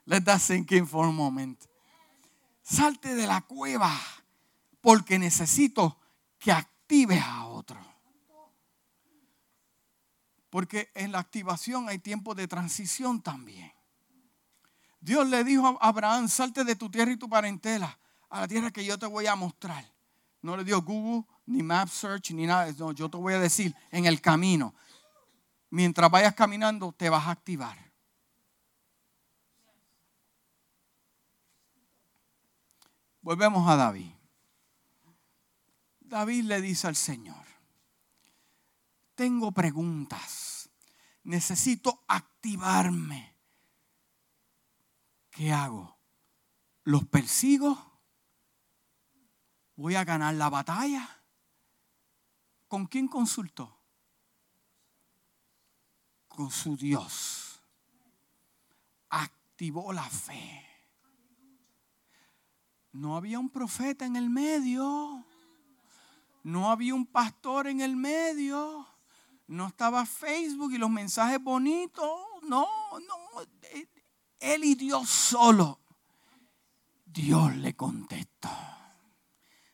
[0.05, 1.63] Let that sink in for a moment.
[2.63, 3.93] Salte de la cueva
[4.81, 5.99] porque necesito
[6.39, 7.46] que actives a otro.
[10.49, 13.71] Porque en la activación hay tiempo de transición también.
[14.99, 17.97] Dios le dijo a Abraham, salte de tu tierra y tu parentela
[18.29, 19.85] a la tierra que yo te voy a mostrar.
[20.41, 22.71] No le dio Google, ni Map Search, ni nada.
[22.77, 24.73] No, yo te voy a decir en el camino.
[25.69, 27.77] Mientras vayas caminando, te vas a activar.
[33.21, 34.11] Volvemos a David.
[35.99, 37.36] David le dice al Señor,
[39.17, 40.69] tengo preguntas,
[41.23, 43.35] necesito activarme.
[45.31, 45.97] ¿Qué hago?
[46.83, 47.99] ¿Los persigo?
[49.75, 51.23] ¿Voy a ganar la batalla?
[52.67, 53.81] ¿Con quién consultó?
[56.27, 57.59] Con su Dios.
[59.09, 60.63] Activó la fe.
[62.91, 65.25] No había un profeta en el medio.
[66.43, 68.87] No había un pastor en el medio.
[69.47, 72.09] No estaba Facebook y los mensajes bonitos.
[72.43, 73.17] No, no.
[74.39, 75.79] Él y Dios solo.
[77.05, 78.49] Dios le contestó.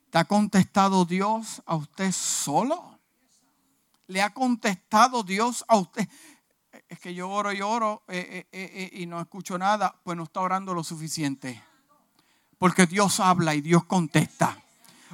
[0.10, 3.00] ¿Te ha contestado Dios a usted solo?
[4.08, 6.08] ¿Le ha contestado Dios a usted?
[6.94, 10.24] es que yo oro y oro eh, eh, eh, y no escucho nada, pues no
[10.24, 11.62] está orando lo suficiente.
[12.58, 14.63] Porque Dios habla y Dios contesta.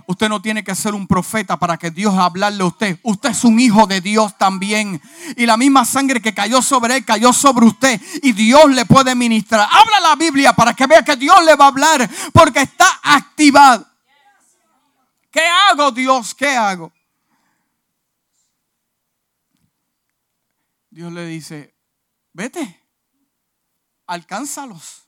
[0.07, 2.99] Usted no tiene que ser un profeta para que Dios hablarle a usted.
[3.03, 5.01] Usted es un hijo de Dios también.
[5.37, 8.01] Y la misma sangre que cayó sobre él cayó sobre usted.
[8.23, 9.67] Y Dios le puede ministrar.
[9.71, 12.09] Habla la Biblia para que vea que Dios le va a hablar.
[12.33, 13.85] Porque está activado.
[15.31, 16.33] ¿Qué hago Dios?
[16.33, 16.91] ¿Qué hago?
[20.89, 21.75] Dios le dice,
[22.33, 22.83] vete,
[24.07, 25.03] alcánzalos.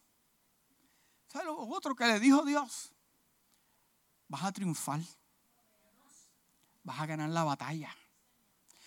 [1.27, 2.91] ¿Sabes lo otro que le dijo Dios?
[4.31, 5.01] Vas a triunfar.
[6.83, 7.93] Vas a ganar la batalla.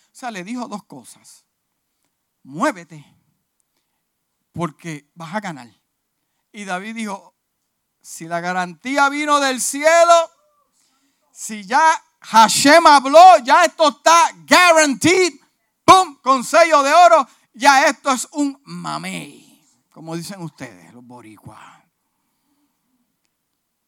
[0.05, 1.45] O sea, le dijo dos cosas.
[2.41, 3.05] Muévete,
[4.51, 5.69] porque vas a ganar.
[6.51, 7.35] Y David dijo,
[8.01, 10.31] si la garantía vino del cielo,
[11.31, 15.33] si ya Hashem habló, ya esto está guaranteed,
[15.83, 16.17] ¡pum!
[16.23, 21.84] Con sello de oro, ya esto es un mamey, como dicen ustedes, los boricuas.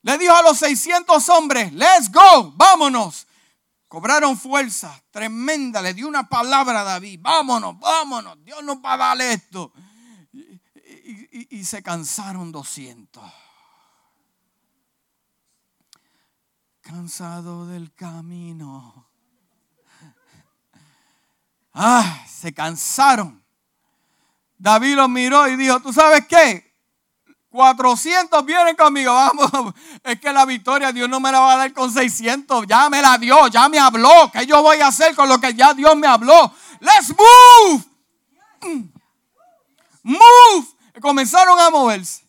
[0.08, 3.28] Le dijo a los 600 hombres, let's go, vámonos.
[3.89, 8.97] Cobraron fuerza tremenda, le dio una palabra a David, vámonos, vámonos, Dios nos va a
[8.97, 9.74] dar esto.
[10.32, 13.22] Y, y se cansaron 200.
[16.80, 19.10] Cansado del camino.
[21.74, 23.43] Ah, se cansaron.
[24.58, 26.66] David los miró y dijo, ¿tú sabes qué?
[27.50, 29.74] 400 vienen conmigo, vamos.
[30.04, 32.66] Es que la victoria Dios no me la va a dar con 600.
[32.68, 34.30] Ya me la dio, ya me habló.
[34.32, 36.52] ¿Qué yo voy a hacer con lo que ya Dios me habló?
[36.80, 37.84] Let's move.
[40.04, 40.68] Move.
[41.02, 42.28] Comenzaron a moverse.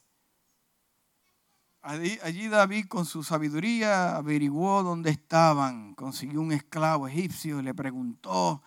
[1.83, 5.95] Allí, allí, David con su sabiduría averiguó dónde estaban.
[5.95, 8.63] Consiguió un esclavo egipcio y le preguntó,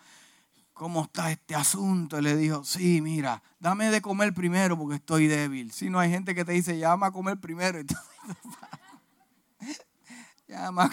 [0.82, 2.18] ¿cómo está este asunto?
[2.18, 5.70] Y le dijo, sí, mira, dame de comer primero porque estoy débil.
[5.70, 7.78] Si no hay gente que te dice, llama a comer primero.
[10.48, 10.90] llama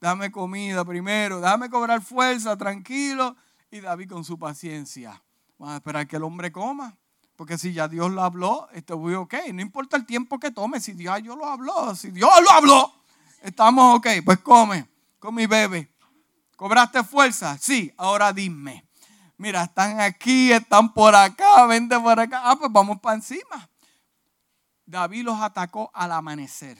[0.00, 3.36] dame comida primero, dame cobrar fuerza, tranquilo.
[3.70, 5.22] Y David con su paciencia,
[5.58, 6.96] vamos a esperar que el hombre coma.
[7.36, 9.34] Porque si ya Dios lo habló, esto voy ok.
[9.52, 12.94] No importa el tiempo que tome, si Dios yo lo habló, si Dios lo habló,
[13.42, 14.06] estamos ok.
[14.24, 14.88] Pues come,
[15.18, 15.92] come y bebe.
[16.56, 17.58] ¿Cobraste fuerza?
[17.58, 18.85] Sí, ahora dime
[19.36, 22.42] mira, están aquí, están por acá, vente por acá.
[22.44, 23.68] Ah, pues vamos para encima.
[24.84, 26.78] David los atacó al amanecer.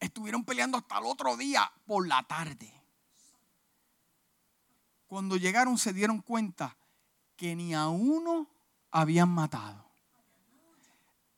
[0.00, 2.72] Estuvieron peleando hasta el otro día por la tarde.
[5.06, 6.76] Cuando llegaron se dieron cuenta
[7.36, 8.48] que ni a uno
[8.90, 9.84] habían matado.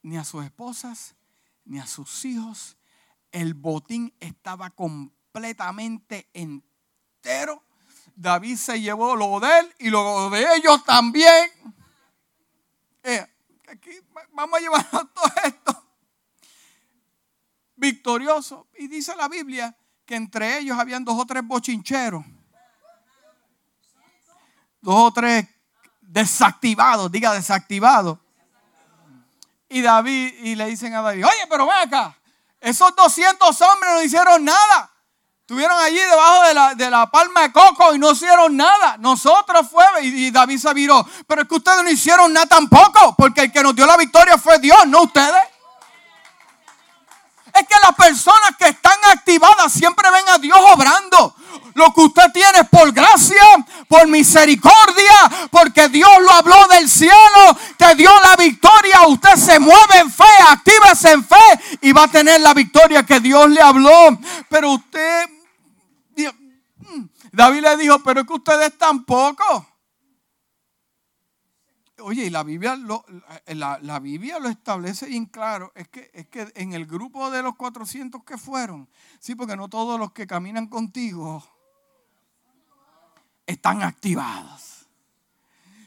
[0.03, 1.14] Ni a sus esposas,
[1.64, 2.77] ni a sus hijos.
[3.33, 7.66] El botín estaba completamente entero
[8.17, 11.51] David se llevó lo de él y lo de ellos también.
[13.03, 13.27] Eh,
[13.69, 13.91] aquí
[14.33, 15.85] vamos a llevarnos todo esto.
[17.77, 18.69] Victorioso.
[18.79, 22.25] Y dice la Biblia que entre ellos habían dos o tres bochincheros.
[24.81, 25.47] Dos o tres
[26.01, 28.19] desactivados, diga desactivados.
[29.69, 32.17] Y David, y le dicen a David, oye, pero ven acá,
[32.61, 34.96] esos 200 hombres no hicieron nada.
[35.47, 38.97] Estuvieron allí debajo de la, de la, palma de coco y no hicieron nada.
[38.99, 41.07] Nosotros fue, y, David se viró.
[41.25, 44.39] Pero es que ustedes no hicieron nada tampoco, porque el que nos dio la victoria
[44.39, 45.41] fue Dios, no ustedes.
[47.55, 51.37] Es que las personas que están activadas siempre ven a Dios obrando.
[51.75, 53.45] Lo que usted tiene es por gracia,
[53.87, 59.07] por misericordia, porque Dios lo habló del cielo, te dio la victoria.
[59.07, 63.21] Usted se mueve en fe, actívese en fe y va a tener la victoria que
[63.21, 64.19] Dios le habló.
[64.49, 65.36] Pero usted
[67.37, 69.66] David le dijo, pero es que ustedes tampoco.
[71.99, 73.05] Oye, y la Biblia lo,
[74.49, 75.70] establece bien claro.
[75.74, 78.89] Es que, es que en el grupo de los 400 que fueron,
[79.20, 81.47] sí, porque no todos los que caminan contigo
[83.45, 84.87] están activados.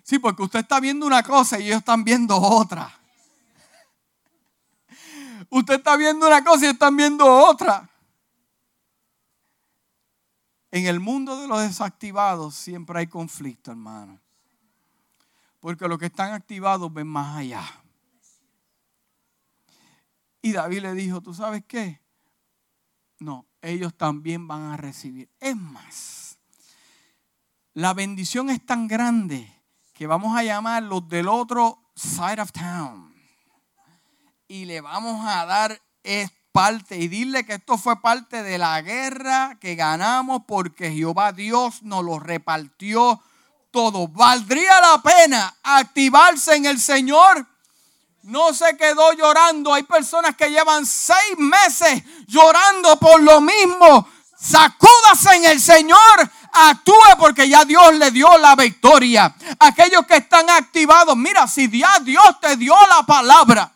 [0.03, 2.95] Sí, porque usted está viendo una cosa y ellos están viendo otra.
[5.49, 7.89] Usted está viendo una cosa y están viendo otra.
[10.71, 14.19] En el mundo de los desactivados siempre hay conflicto, hermano.
[15.59, 17.63] Porque los que están activados ven más allá.
[20.41, 21.99] Y David le dijo, ¿tú sabes qué?
[23.17, 25.29] No, ellos también van a recibir.
[25.39, 26.37] Es más,
[27.73, 29.53] la bendición es tan grande
[29.93, 33.13] que vamos a llamar los del otro side of town.
[34.47, 38.81] Y le vamos a dar esto parte y dile que esto fue parte de la
[38.81, 43.21] guerra que ganamos porque Jehová Dios nos lo repartió
[43.71, 44.07] todo.
[44.07, 47.45] ¿Valdría la pena activarse en el Señor?
[48.23, 49.73] No se quedó llorando.
[49.73, 54.07] Hay personas que llevan seis meses llorando por lo mismo.
[54.39, 56.31] Sacúdase en el Señor.
[56.51, 59.33] Actúe porque ya Dios le dio la victoria.
[59.59, 63.71] Aquellos que están activados, mira, si ya Dios te dio la palabra.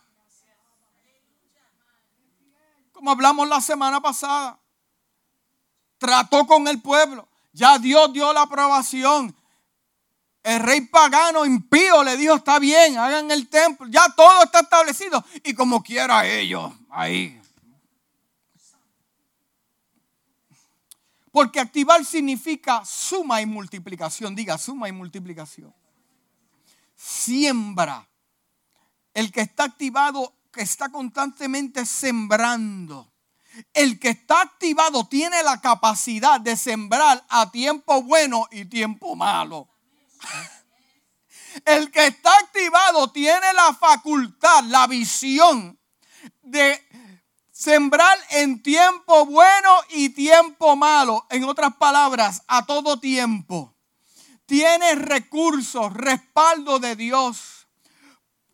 [3.03, 4.57] Como hablamos la semana pasada.
[5.97, 7.27] Trató con el pueblo.
[7.51, 9.35] Ya Dios dio la aprobación.
[10.41, 13.87] El rey pagano impío le dijo, está bien, hagan el templo.
[13.89, 15.21] Ya todo está establecido.
[15.43, 17.41] Y como quiera ellos, ahí.
[21.29, 24.33] Porque activar significa suma y multiplicación.
[24.33, 25.75] Diga, suma y multiplicación.
[26.95, 28.07] Siembra.
[29.13, 33.11] El que está activado, que está constantemente sembrando.
[33.73, 39.67] El que está activado tiene la capacidad de sembrar a tiempo bueno y tiempo malo.
[41.65, 45.79] El que está activado tiene la facultad, la visión
[46.41, 46.81] de
[47.51, 51.27] sembrar en tiempo bueno y tiempo malo.
[51.29, 53.75] En otras palabras, a todo tiempo.
[54.47, 57.52] Tiene recursos, respaldo de Dios.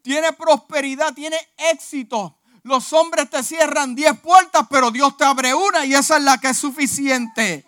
[0.09, 1.37] Tiene prosperidad, tiene
[1.71, 2.39] éxito.
[2.63, 6.39] Los hombres te cierran 10 puertas, pero Dios te abre una y esa es la
[6.39, 7.63] que es suficiente.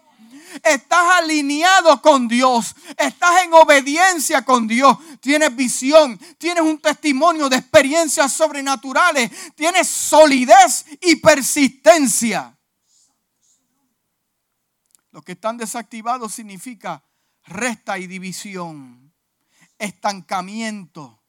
[0.64, 2.76] Estás alineado con Dios.
[2.98, 4.98] Estás en obediencia con Dios.
[5.20, 6.20] Tienes visión.
[6.40, 9.30] Tienes un testimonio de experiencias sobrenaturales.
[9.54, 12.58] Tienes solidez y persistencia.
[15.12, 17.04] Los que están desactivados significa
[17.44, 19.14] resta y división.
[19.78, 21.21] Estancamiento.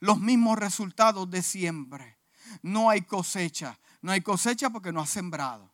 [0.00, 2.18] Los mismos resultados de siempre.
[2.62, 3.78] No hay cosecha.
[4.02, 5.70] No hay cosecha porque no has sembrado.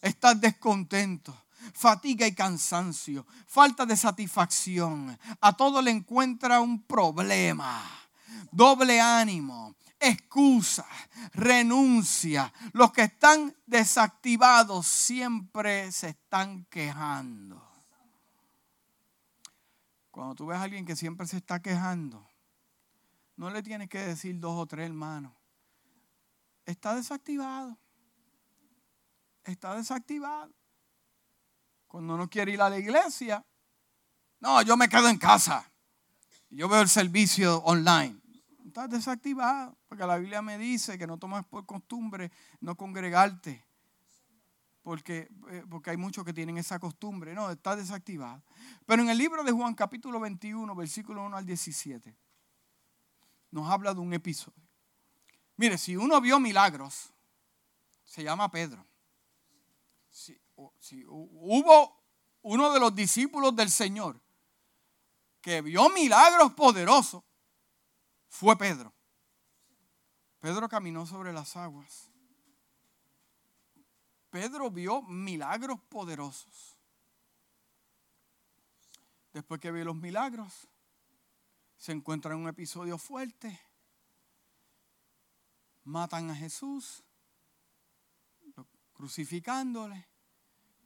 [0.00, 1.36] Estás descontento
[1.74, 5.18] fatiga y cansancio, falta de satisfacción.
[5.40, 7.82] A todo le encuentra un problema,
[8.50, 10.86] doble ánimo, excusa,
[11.32, 12.52] renuncia.
[12.72, 17.62] Los que están desactivados siempre se están quejando.
[20.10, 22.26] Cuando tú ves a alguien que siempre se está quejando,
[23.36, 25.32] no le tienes que decir dos o tres hermanos.
[26.64, 27.78] Está desactivado.
[29.44, 30.52] Está desactivado.
[31.86, 33.44] Cuando no quiere ir a la iglesia,
[34.40, 35.70] no, yo me quedo en casa.
[36.50, 38.20] Yo veo el servicio online.
[38.66, 42.30] Estás desactivado, porque la Biblia me dice que no tomes por costumbre
[42.60, 43.64] no congregarte.
[44.82, 47.34] Porque, eh, porque hay muchos que tienen esa costumbre.
[47.34, 48.42] No, está desactivado.
[48.84, 52.16] Pero en el libro de Juan capítulo 21, versículo 1 al 17,
[53.50, 54.62] nos habla de un episodio.
[55.56, 57.10] Mire, si uno vio milagros,
[58.04, 58.86] se llama Pedro
[60.80, 62.02] si hubo
[62.42, 64.20] uno de los discípulos del Señor
[65.40, 67.22] que vio milagros poderosos,
[68.28, 68.92] fue Pedro.
[70.40, 72.10] Pedro caminó sobre las aguas.
[74.30, 76.76] Pedro vio milagros poderosos.
[79.32, 80.68] Después que vio los milagros,
[81.76, 83.60] se encuentra en un episodio fuerte.
[85.84, 87.04] Matan a Jesús,
[88.92, 90.08] crucificándole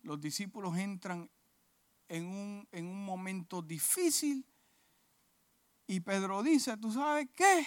[0.02, 1.30] los discípulos entran
[2.08, 4.46] en un, en un momento difícil
[5.86, 7.66] y Pedro dice, ¿tú sabes qué?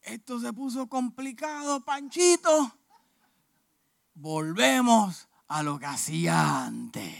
[0.00, 2.76] Esto se puso complicado, Panchito.
[4.14, 7.14] Volvemos a lo que hacía antes.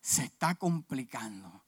[0.00, 1.65] Se está complicando.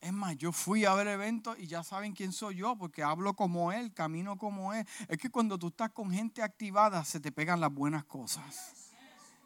[0.00, 3.34] Es más, yo fui a ver eventos y ya saben quién soy yo, porque hablo
[3.34, 4.86] como él, camino como él.
[5.08, 8.72] Es que cuando tú estás con gente activada, se te pegan las buenas cosas.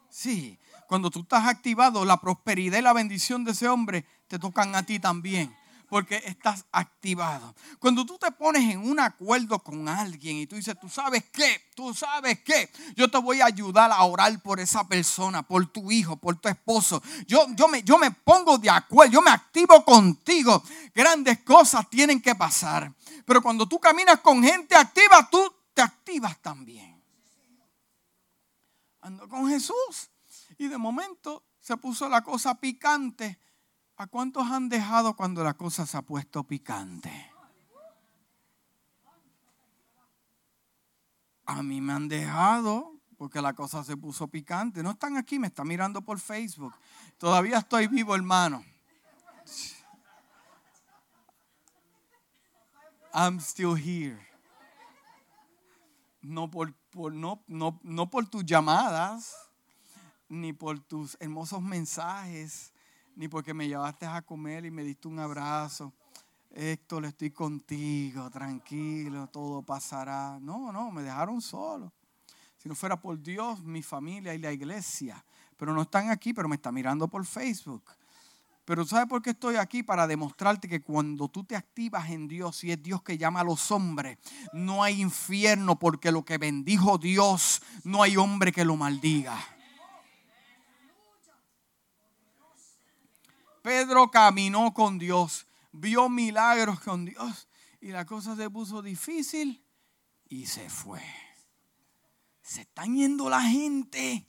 [0.09, 4.75] Sí, cuando tú estás activado, la prosperidad y la bendición de ese hombre te tocan
[4.75, 5.55] a ti también
[5.93, 7.53] porque estás activado.
[7.77, 11.69] Cuando tú te pones en un acuerdo con alguien y tú dices, tú sabes qué,
[11.75, 15.91] tú sabes qué, yo te voy a ayudar a orar por esa persona, por tu
[15.91, 16.99] hijo, por tu esposo.
[17.27, 20.63] Yo, yo, me, yo me pongo de acuerdo, yo me activo contigo.
[20.95, 22.91] Grandes cosas tienen que pasar.
[23.23, 26.99] Pero cuando tú caminas con gente activa, tú te activas también.
[29.01, 30.09] Ando con Jesús
[30.57, 33.37] y de momento se puso la cosa picante
[33.95, 37.31] ¿A cuántos han dejado cuando la cosa se ha puesto picante?
[41.45, 44.81] A mí me han dejado porque la cosa se puso picante.
[44.81, 46.73] No están aquí, me están mirando por Facebook.
[47.17, 48.65] Todavía estoy vivo, hermano.
[53.13, 54.19] I'm still here.
[56.21, 59.35] No por, no, no, no por tus llamadas,
[60.29, 62.72] ni por tus hermosos mensajes,
[63.15, 65.93] ni porque me llevaste a comer y me diste un abrazo.
[66.51, 70.39] Héctor, estoy contigo, tranquilo, todo pasará.
[70.39, 71.91] No, no, me dejaron solo.
[72.57, 75.23] Si no fuera por Dios, mi familia y la iglesia.
[75.57, 77.83] Pero no están aquí, pero me están mirando por Facebook.
[78.65, 79.83] Pero ¿sabes por qué estoy aquí?
[79.83, 83.43] Para demostrarte que cuando tú te activas en Dios y es Dios que llama a
[83.43, 84.17] los hombres,
[84.53, 89.37] no hay infierno porque lo que bendijo Dios, no hay hombre que lo maldiga.
[93.63, 97.47] Pedro caminó con Dios, vio milagros con Dios
[97.79, 99.65] y la cosa se puso difícil
[100.27, 101.01] y se fue.
[102.41, 104.27] Se están yendo la gente.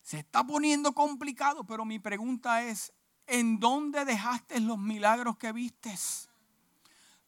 [0.00, 2.90] Se está poniendo complicado, pero mi pregunta es,
[3.26, 6.30] ¿en dónde dejaste los milagros que vistes?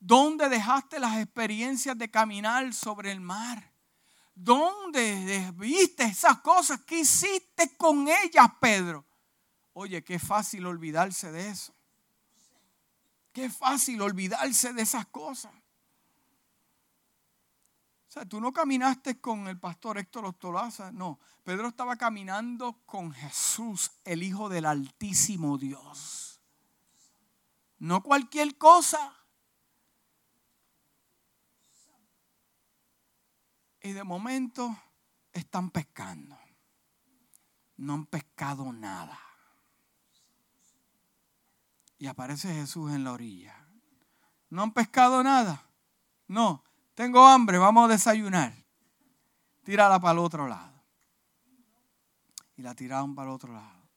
[0.00, 3.74] ¿Dónde dejaste las experiencias de caminar sobre el mar?
[4.34, 6.80] ¿Dónde viste esas cosas?
[6.80, 9.04] ¿Qué hiciste con ellas, Pedro?
[9.74, 11.74] Oye, qué fácil olvidarse de eso.
[13.32, 15.52] Qué fácil olvidarse de esas cosas.
[18.08, 21.18] O sea, tú no caminaste con el pastor Héctor Ostolaza, no.
[21.42, 26.40] Pedro estaba caminando con Jesús, el Hijo del Altísimo Dios.
[27.78, 29.12] No cualquier cosa.
[33.80, 34.78] Y de momento
[35.32, 36.38] están pescando.
[37.76, 39.18] No han pescado nada.
[42.04, 43.66] Y aparece Jesús en la orilla.
[44.50, 45.66] ¿No han pescado nada?
[46.28, 48.52] No tengo hambre, vamos a desayunar.
[49.62, 50.84] Tírala para el otro lado.
[52.58, 53.88] Y la tiraron para el otro lado.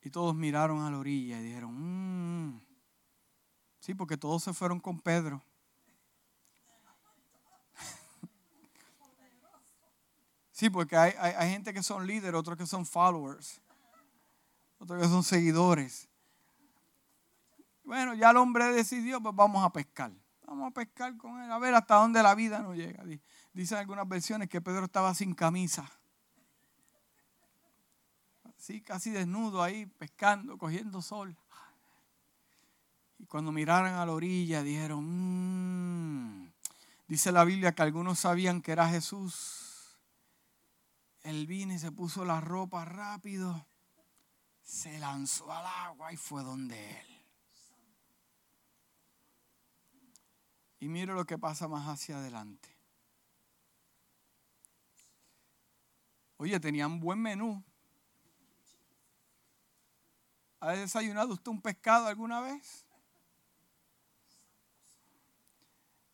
[0.00, 2.60] Y todos miraron a la orilla y dijeron, mmm.
[3.80, 5.42] sí, porque todos se fueron con Pedro.
[10.52, 13.60] Sí, porque hay, hay, gente que son líderes, otros que son followers,
[14.78, 16.08] otros que son seguidores.
[17.86, 20.12] Bueno, ya el hombre decidió, pues vamos a pescar.
[20.44, 23.04] Vamos a pescar con él, a ver hasta dónde la vida nos llega.
[23.52, 25.88] Dicen algunas versiones que Pedro estaba sin camisa.
[28.44, 31.36] Así, casi desnudo ahí, pescando, cogiendo sol.
[33.18, 35.04] Y cuando miraron a la orilla, dijeron,
[36.42, 36.52] mmm.
[37.06, 39.96] dice la Biblia que algunos sabían que era Jesús.
[41.22, 43.64] Él vino y se puso la ropa rápido,
[44.60, 47.15] se lanzó al agua y fue donde él.
[50.86, 52.68] Y mire lo que pasa más hacia adelante.
[56.36, 57.60] Oye, tenían buen menú.
[60.60, 62.86] ¿Ha desayunado usted un pescado alguna vez?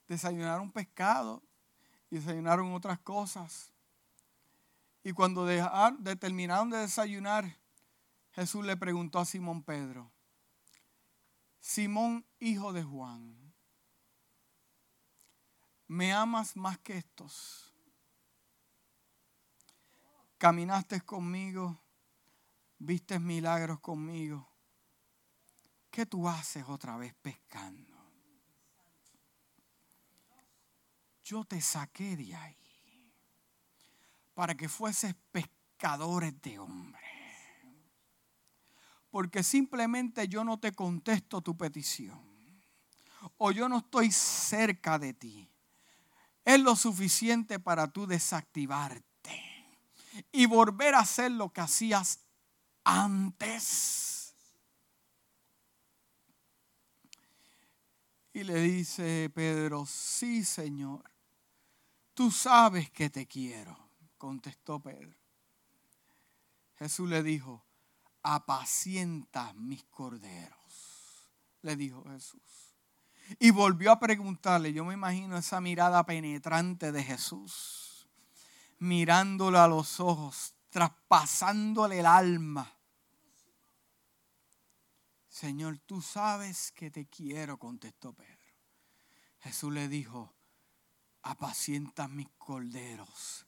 [0.09, 1.43] Desayunaron pescado
[2.11, 3.71] y desayunaron otras cosas.
[5.05, 5.47] Y cuando
[6.19, 7.59] terminaron de desayunar,
[8.31, 10.11] Jesús le preguntó a Simón Pedro,
[11.61, 13.42] Simón, hijo de Juan,
[15.89, 17.75] me amas más que estos.
[20.39, 21.81] Caminaste conmigo,
[22.79, 24.49] viste milagros conmigo.
[25.91, 27.97] ¿Qué tú haces otra vez pescando?
[31.23, 33.13] Yo te saqué de ahí
[34.35, 37.05] para que fueses pescadores de hombres.
[39.11, 42.21] Porque simplemente yo no te contesto tu petición.
[43.37, 45.52] O yo no estoy cerca de ti
[46.45, 49.41] es lo suficiente para tú desactivarte
[50.31, 52.21] y volver a hacer lo que hacías
[52.85, 54.35] antes.
[58.35, 61.11] Y le dice Pedro, sí Señor,
[62.15, 63.77] tú sabes que te quiero,
[64.17, 65.17] contestó Pedro.
[66.77, 67.65] Jesús le dijo,
[68.23, 71.31] apacienta mis corderos,
[71.61, 72.62] le dijo Jesús.
[73.39, 78.09] Y volvió a preguntarle, yo me imagino esa mirada penetrante de Jesús,
[78.79, 82.73] mirándole a los ojos, traspasándole el alma.
[85.29, 88.39] Señor, tú sabes que te quiero, contestó Pedro.
[89.41, 90.35] Jesús le dijo,
[91.23, 93.47] apacienta mis corderos,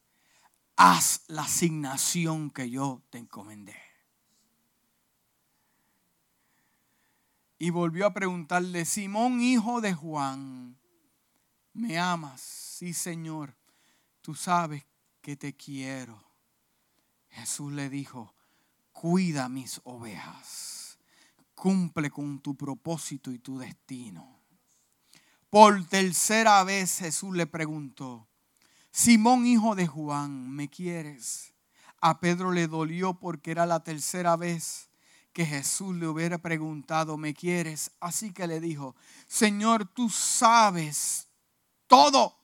[0.76, 3.83] haz la asignación que yo te encomendé.
[7.58, 10.78] Y volvió a preguntarle, Simón, hijo de Juan,
[11.72, 12.40] ¿me amas?
[12.40, 13.56] Sí, Señor,
[14.20, 14.84] tú sabes
[15.20, 16.22] que te quiero.
[17.28, 18.34] Jesús le dijo,
[18.92, 20.98] cuida mis ovejas,
[21.54, 24.40] cumple con tu propósito y tu destino.
[25.50, 28.28] Por tercera vez Jesús le preguntó,
[28.90, 31.54] Simón, hijo de Juan, ¿me quieres?
[32.00, 34.90] A Pedro le dolió porque era la tercera vez
[35.34, 37.90] que Jesús le hubiera preguntado, ¿me quieres?
[37.98, 38.94] Así que le dijo,
[39.26, 41.26] Señor, tú sabes
[41.88, 42.38] todo.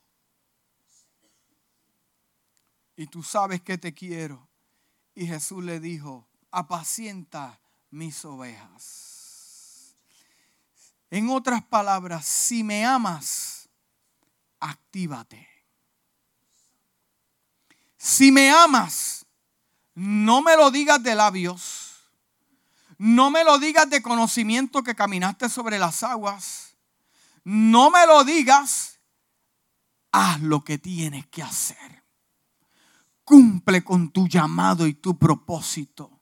[2.97, 4.45] Y tú sabes que te quiero.
[5.15, 7.61] Y Jesús le dijo, apacienta
[7.91, 9.95] mis ovejas.
[11.09, 13.69] En otras palabras, si me amas,
[14.59, 15.47] actívate.
[17.97, 19.25] Si me amas,
[19.95, 21.90] no me lo digas de labios,
[23.01, 26.75] no me lo digas de conocimiento que caminaste sobre las aguas,
[27.43, 28.99] no me lo digas,
[30.11, 32.03] haz lo que tienes que hacer.
[33.23, 36.21] Cumple con tu llamado y tu propósito.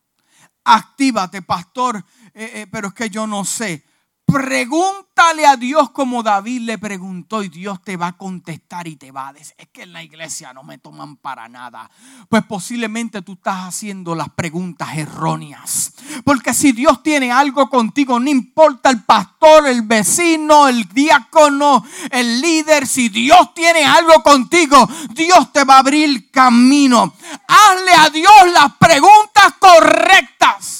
[0.63, 1.97] Actívate, pastor,
[2.33, 3.85] eh, eh, pero es que yo no sé.
[4.31, 9.11] Pregúntale a Dios como David le preguntó y Dios te va a contestar y te
[9.11, 11.89] va a decir, es que en la iglesia no me toman para nada.
[12.29, 15.93] Pues posiblemente tú estás haciendo las preguntas erróneas.
[16.23, 22.41] Porque si Dios tiene algo contigo, no importa el pastor, el vecino, el diácono, el
[22.41, 27.13] líder, si Dios tiene algo contigo, Dios te va a abrir camino.
[27.47, 30.78] Hazle a Dios las preguntas correctas.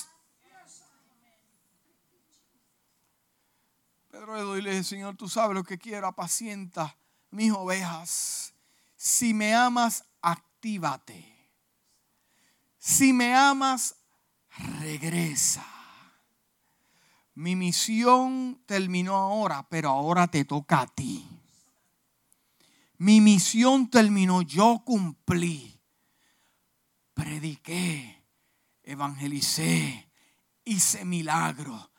[4.38, 6.96] Y le dije, Señor, tú sabes lo que quiero, apacienta
[7.32, 8.54] mis ovejas.
[8.96, 11.26] Si me amas, actívate.
[12.78, 13.96] Si me amas,
[14.82, 15.66] regresa.
[17.34, 21.26] Mi misión terminó ahora, pero ahora te toca a ti.
[22.98, 25.80] Mi misión terminó, yo cumplí.
[27.14, 28.24] Prediqué,
[28.84, 30.10] evangelicé,
[30.66, 31.90] hice milagros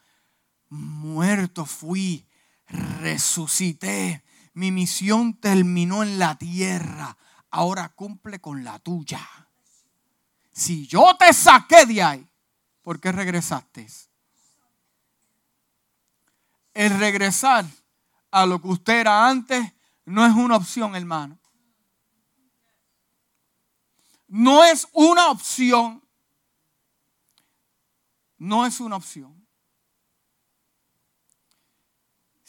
[0.70, 2.26] muerto fui,
[2.66, 4.24] resucité.
[4.54, 7.16] Mi misión terminó en la tierra.
[7.50, 9.20] Ahora cumple con la tuya.
[10.52, 12.28] Si yo te saqué de ahí,
[12.82, 13.86] ¿por qué regresaste?
[16.72, 17.66] El regresar
[18.30, 19.72] a lo que usted era antes
[20.04, 21.38] no es una opción, hermano.
[24.28, 26.02] No es una opción.
[28.38, 29.46] No es una opción.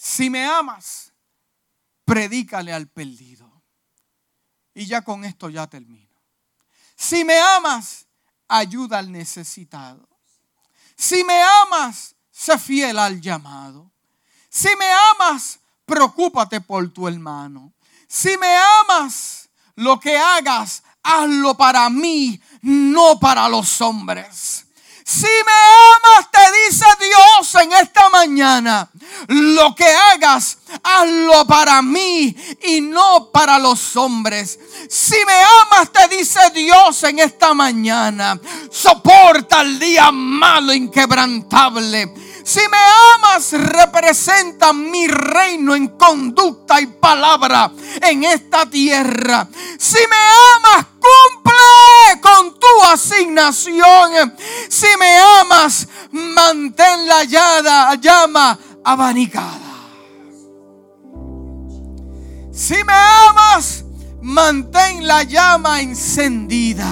[0.04, 1.14] Si me amas,
[2.06, 3.62] predícale al perdido.
[4.74, 6.18] Y ya con esto ya termino.
[6.96, 8.08] Si me amas,
[8.48, 10.10] ayuda al necesitado.
[10.98, 13.92] Si me amas, sé fiel al llamado.
[14.50, 17.72] Si me amas, preocúpate por tu hermano.
[18.08, 24.66] Si me amas, lo que hagas, hazlo para mí, no para los hombres.
[25.14, 25.52] Si me
[25.92, 26.40] amas, te
[26.70, 28.90] dice Dios en esta mañana,
[29.28, 32.34] lo que hagas, hazlo para mí
[32.64, 34.58] y no para los hombres.
[34.90, 35.34] Si me
[35.64, 38.40] amas, te dice Dios en esta mañana,
[38.72, 42.14] soporta el día malo, inquebrantable.
[42.44, 42.78] Si me
[43.16, 47.72] amas, representa mi reino en conducta y palabra
[48.02, 49.48] en esta tierra.
[49.78, 50.16] Si me
[50.58, 54.36] amas, cumple con tu asignación.
[54.70, 57.24] Si me amas, mantén la
[57.96, 59.60] llama abanicada.
[62.52, 63.86] Si me amas,
[64.22, 66.88] mantén la llama encendida.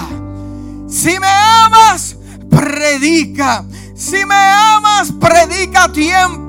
[0.88, 2.16] Si me amas,
[2.50, 3.64] predica.
[4.00, 6.39] Si me amas, predica tiempo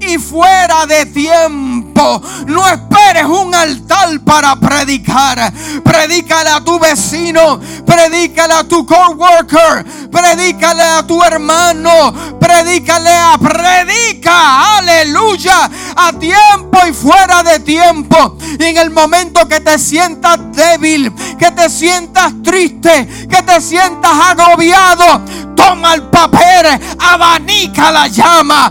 [0.00, 2.22] y fuera de tiempo.
[2.46, 5.52] No esperes un altar para predicar.
[5.82, 14.78] Predícale a tu vecino, predícale a tu coworker, predícale a tu hermano, predícale a predica,
[14.78, 18.36] aleluya, a tiempo y fuera de tiempo.
[18.58, 24.12] Y en el momento que te sientas débil, que te sientas triste, que te sientas
[24.12, 25.22] agobiado,
[25.54, 28.70] toma el papel, abanica la llama,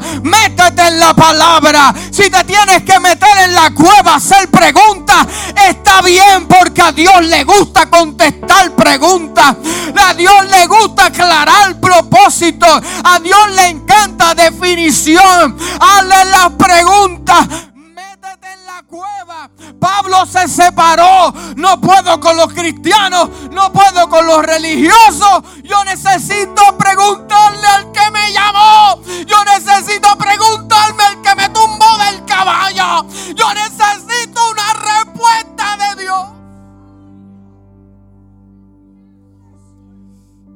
[0.55, 1.93] métete en la palabra.
[2.11, 5.27] Si te tienes que meter en la cueva hacer preguntas,
[5.69, 9.55] está bien porque a Dios le gusta contestar preguntas.
[9.97, 12.67] A Dios le gusta aclarar propósito.
[13.03, 15.57] A Dios le encanta definición.
[15.79, 17.47] Hazle las preguntas
[18.87, 19.49] cueva.
[19.79, 21.33] Pablo se separó.
[21.55, 25.43] No puedo con los cristianos, no puedo con los religiosos.
[25.63, 29.01] Yo necesito preguntarle al que me llamó.
[29.25, 33.07] Yo necesito preguntarme al que me tumbó del caballo.
[33.35, 36.25] Yo necesito una respuesta de Dios.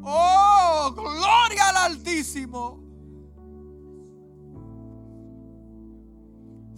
[0.03, 2.88] Oh, gloria al Altísimo.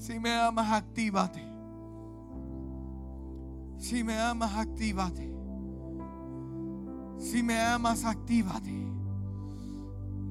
[0.02, 1.48] Si me amas, actívate.
[3.78, 5.32] Si me amas, actívate.
[7.20, 8.74] Si me amas, actívate.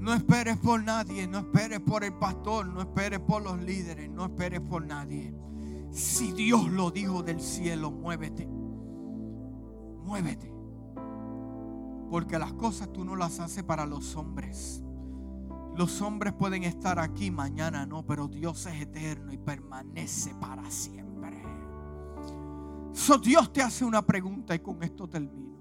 [0.00, 4.24] No esperes por nadie, no esperes por el pastor, no esperes por los líderes, no
[4.24, 5.32] esperes por nadie.
[5.92, 8.48] Si Dios lo dijo del cielo, muévete.
[8.48, 10.52] Muévete.
[12.10, 14.82] Porque las cosas tú no las haces para los hombres.
[15.80, 21.42] Los hombres pueden estar aquí, mañana no, pero Dios es eterno y permanece para siempre.
[22.92, 25.58] So, Dios te hace una pregunta y con esto termino.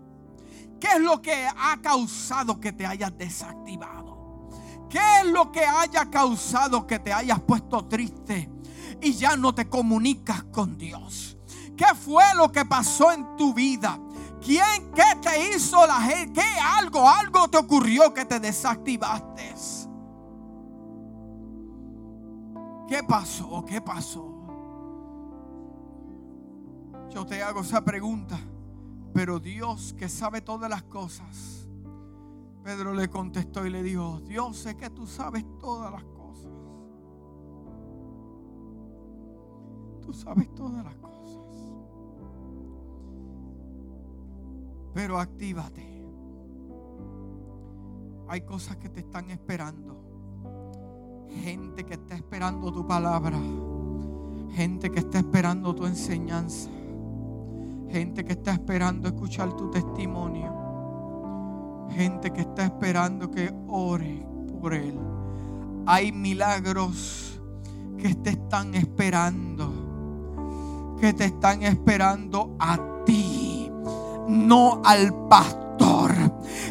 [0.78, 4.50] ¿Qué es lo que ha causado que te hayas desactivado?
[4.90, 8.52] ¿Qué es lo que haya causado que te hayas puesto triste
[9.02, 11.38] y ya no te comunicas con Dios?
[11.78, 13.98] ¿Qué fue lo que pasó en tu vida?
[14.46, 16.42] ¿Quién, qué te hizo la gente?
[16.42, 19.50] ¿Qué algo, algo te ocurrió que te desactivaste?
[22.90, 23.64] ¿Qué pasó?
[23.68, 24.34] ¿Qué pasó?
[27.12, 28.40] Yo te hago esa pregunta,
[29.14, 31.68] pero Dios que sabe todas las cosas,
[32.64, 36.52] Pedro le contestó y le dijo, Dios sé que tú sabes todas las cosas.
[40.02, 41.38] Tú sabes todas las cosas.
[44.96, 46.04] Pero actívate.
[48.28, 49.99] Hay cosas que te están esperando.
[51.44, 53.38] Gente que está esperando tu palabra.
[54.52, 56.70] Gente que está esperando tu enseñanza.
[57.90, 60.54] Gente que está esperando escuchar tu testimonio.
[61.92, 64.26] Gente que está esperando que ore
[64.62, 65.00] por él.
[65.86, 67.42] Hay milagros
[67.98, 70.98] que te están esperando.
[71.00, 73.72] Que te están esperando a ti.
[74.28, 75.69] No al pastor.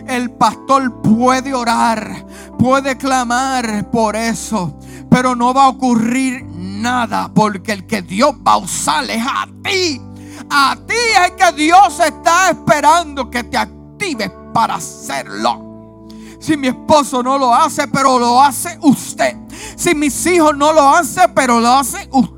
[0.07, 2.27] El pastor puede orar
[2.59, 4.77] puede clamar por eso,
[5.09, 9.47] pero no va a ocurrir nada porque el que Dios va a usar es a
[9.63, 10.03] ti.
[10.51, 16.07] A ti es que Dios está esperando que te actives para hacerlo.
[16.41, 19.37] Si mi esposo no lo hace, pero lo hace usted.
[19.77, 22.38] Si mis hijos no lo hacen, pero lo hace usted.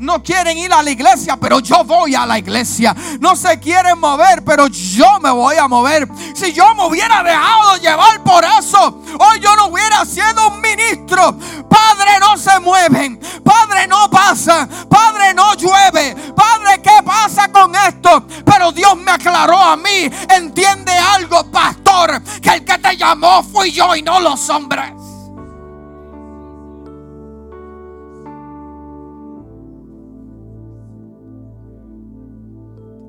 [0.00, 2.94] No quieren ir a la iglesia, pero yo voy a la iglesia.
[3.20, 6.08] No se quieren mover, pero yo me voy a mover.
[6.34, 11.36] Si yo me hubiera dejado llevar por eso, hoy yo no hubiera sido un ministro.
[11.68, 13.20] Padre, no se mueven.
[13.44, 14.68] Padre, no pasa.
[14.88, 16.16] Padre, no llueve.
[16.34, 18.26] Padre, ¿qué pasa con esto?
[18.44, 20.10] Pero Dios me aclaró a mí.
[20.30, 24.92] Entiende algo, pastor, que el que te llamó fui yo y no los hombres.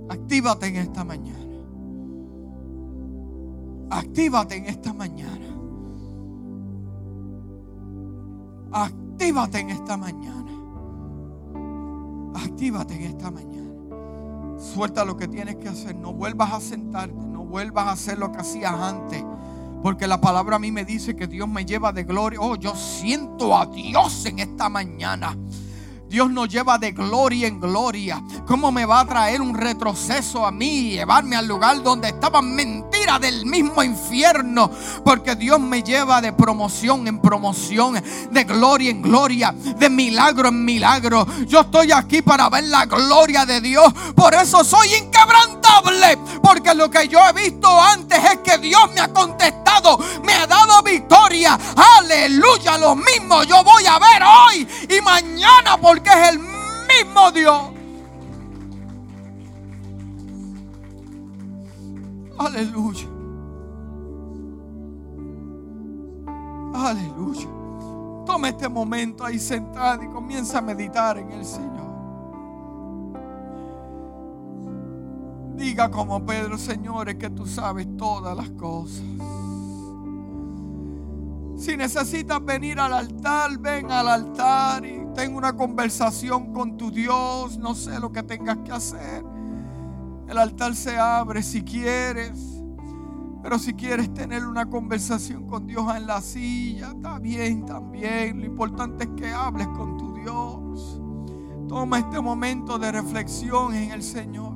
[0.10, 1.39] Actívate en esta mañana.
[3.89, 5.47] Actívate en esta mañana.
[8.72, 10.51] Actívate en esta mañana.
[12.36, 13.72] Actívate en esta mañana.
[14.58, 15.95] Suelta lo que tienes que hacer.
[15.95, 17.14] No vuelvas a sentarte.
[17.14, 19.24] No vuelvas a hacer lo que hacías antes.
[19.84, 22.39] Porque la palabra a mí me dice que Dios me lleva de gloria.
[22.41, 25.38] Oh, yo siento a Dios en esta mañana.
[26.14, 28.22] Dios nos lleva de gloria en gloria.
[28.45, 32.39] ¿Cómo me va a traer un retroceso a mí y llevarme al lugar donde estaba
[32.39, 34.70] mentira del mismo infierno?
[35.03, 37.95] Porque Dios me lleva de promoción en promoción,
[38.30, 41.26] de gloria en gloria, de milagro en milagro.
[41.47, 43.91] Yo estoy aquí para ver la gloria de Dios.
[44.16, 46.20] Por eso soy inquebrantable.
[46.43, 50.45] Porque lo que yo he visto antes es que Dios me ha contestado, me ha
[50.45, 51.57] dado victoria.
[51.97, 55.78] Aleluya, lo mismo yo voy a ver hoy y mañana
[56.10, 57.72] es el mismo Dios.
[62.38, 63.08] Aleluya.
[66.74, 67.47] Aleluya.
[68.26, 71.74] Toma este momento ahí sentado y comienza a meditar en el Señor.
[75.56, 79.04] Diga como Pedro, Señores, que tú sabes todas las cosas.
[81.58, 87.57] Si necesitas venir al altar, ven al altar y ten una conversación con tu Dios.
[87.57, 89.24] No sé lo que tengas que hacer.
[90.28, 92.61] El altar se abre si quieres.
[93.41, 98.39] Pero si quieres tener una conversación con Dios en la silla, está bien también.
[98.39, 101.01] Lo importante es que hables con tu Dios.
[101.68, 104.53] Toma este momento de reflexión en el Señor.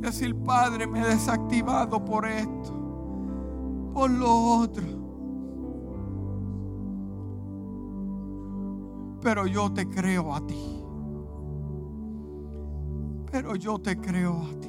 [0.00, 4.93] Decir, Padre, me he desactivado por esto, por lo otro.
[9.24, 10.84] Pero yo te creo a ti.
[13.32, 14.68] Pero yo te creo a ti.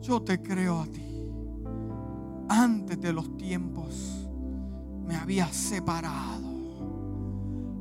[0.00, 1.30] Yo te creo a ti.
[2.48, 4.28] Antes de los tiempos
[5.06, 6.52] me habías separado.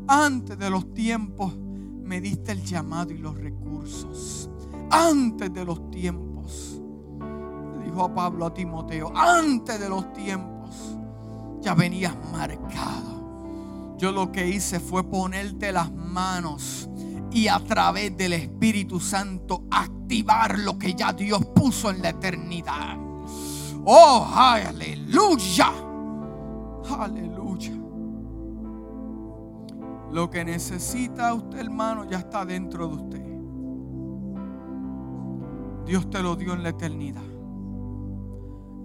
[0.07, 4.47] Antes de los tiempos me diste el llamado y los recursos.
[4.91, 6.79] Antes de los tiempos
[7.83, 10.95] dijo a Pablo a Timoteo, antes de los tiempos
[11.61, 13.22] ya venías marcado.
[14.03, 16.89] Yo lo que hice fue ponerte las manos
[17.31, 22.97] y a través del Espíritu Santo activar lo que ya Dios puso en la eternidad.
[23.85, 25.71] Oh, aleluya.
[26.99, 27.71] Aleluya.
[30.11, 33.25] Lo que necesita usted, hermano, ya está dentro de usted.
[35.85, 37.23] Dios te lo dio en la eternidad.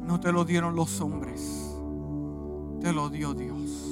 [0.00, 1.74] No te lo dieron los hombres.
[2.80, 3.88] Te lo dio Dios.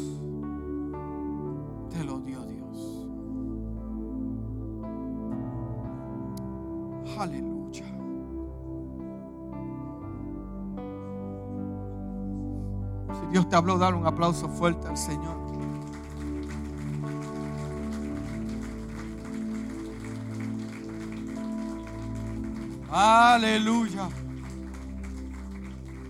[1.97, 3.09] Te lo dio Dios.
[7.19, 7.85] Aleluya.
[13.19, 15.39] Si Dios te habló, dar un aplauso fuerte al Señor.
[22.91, 24.11] Aleluya.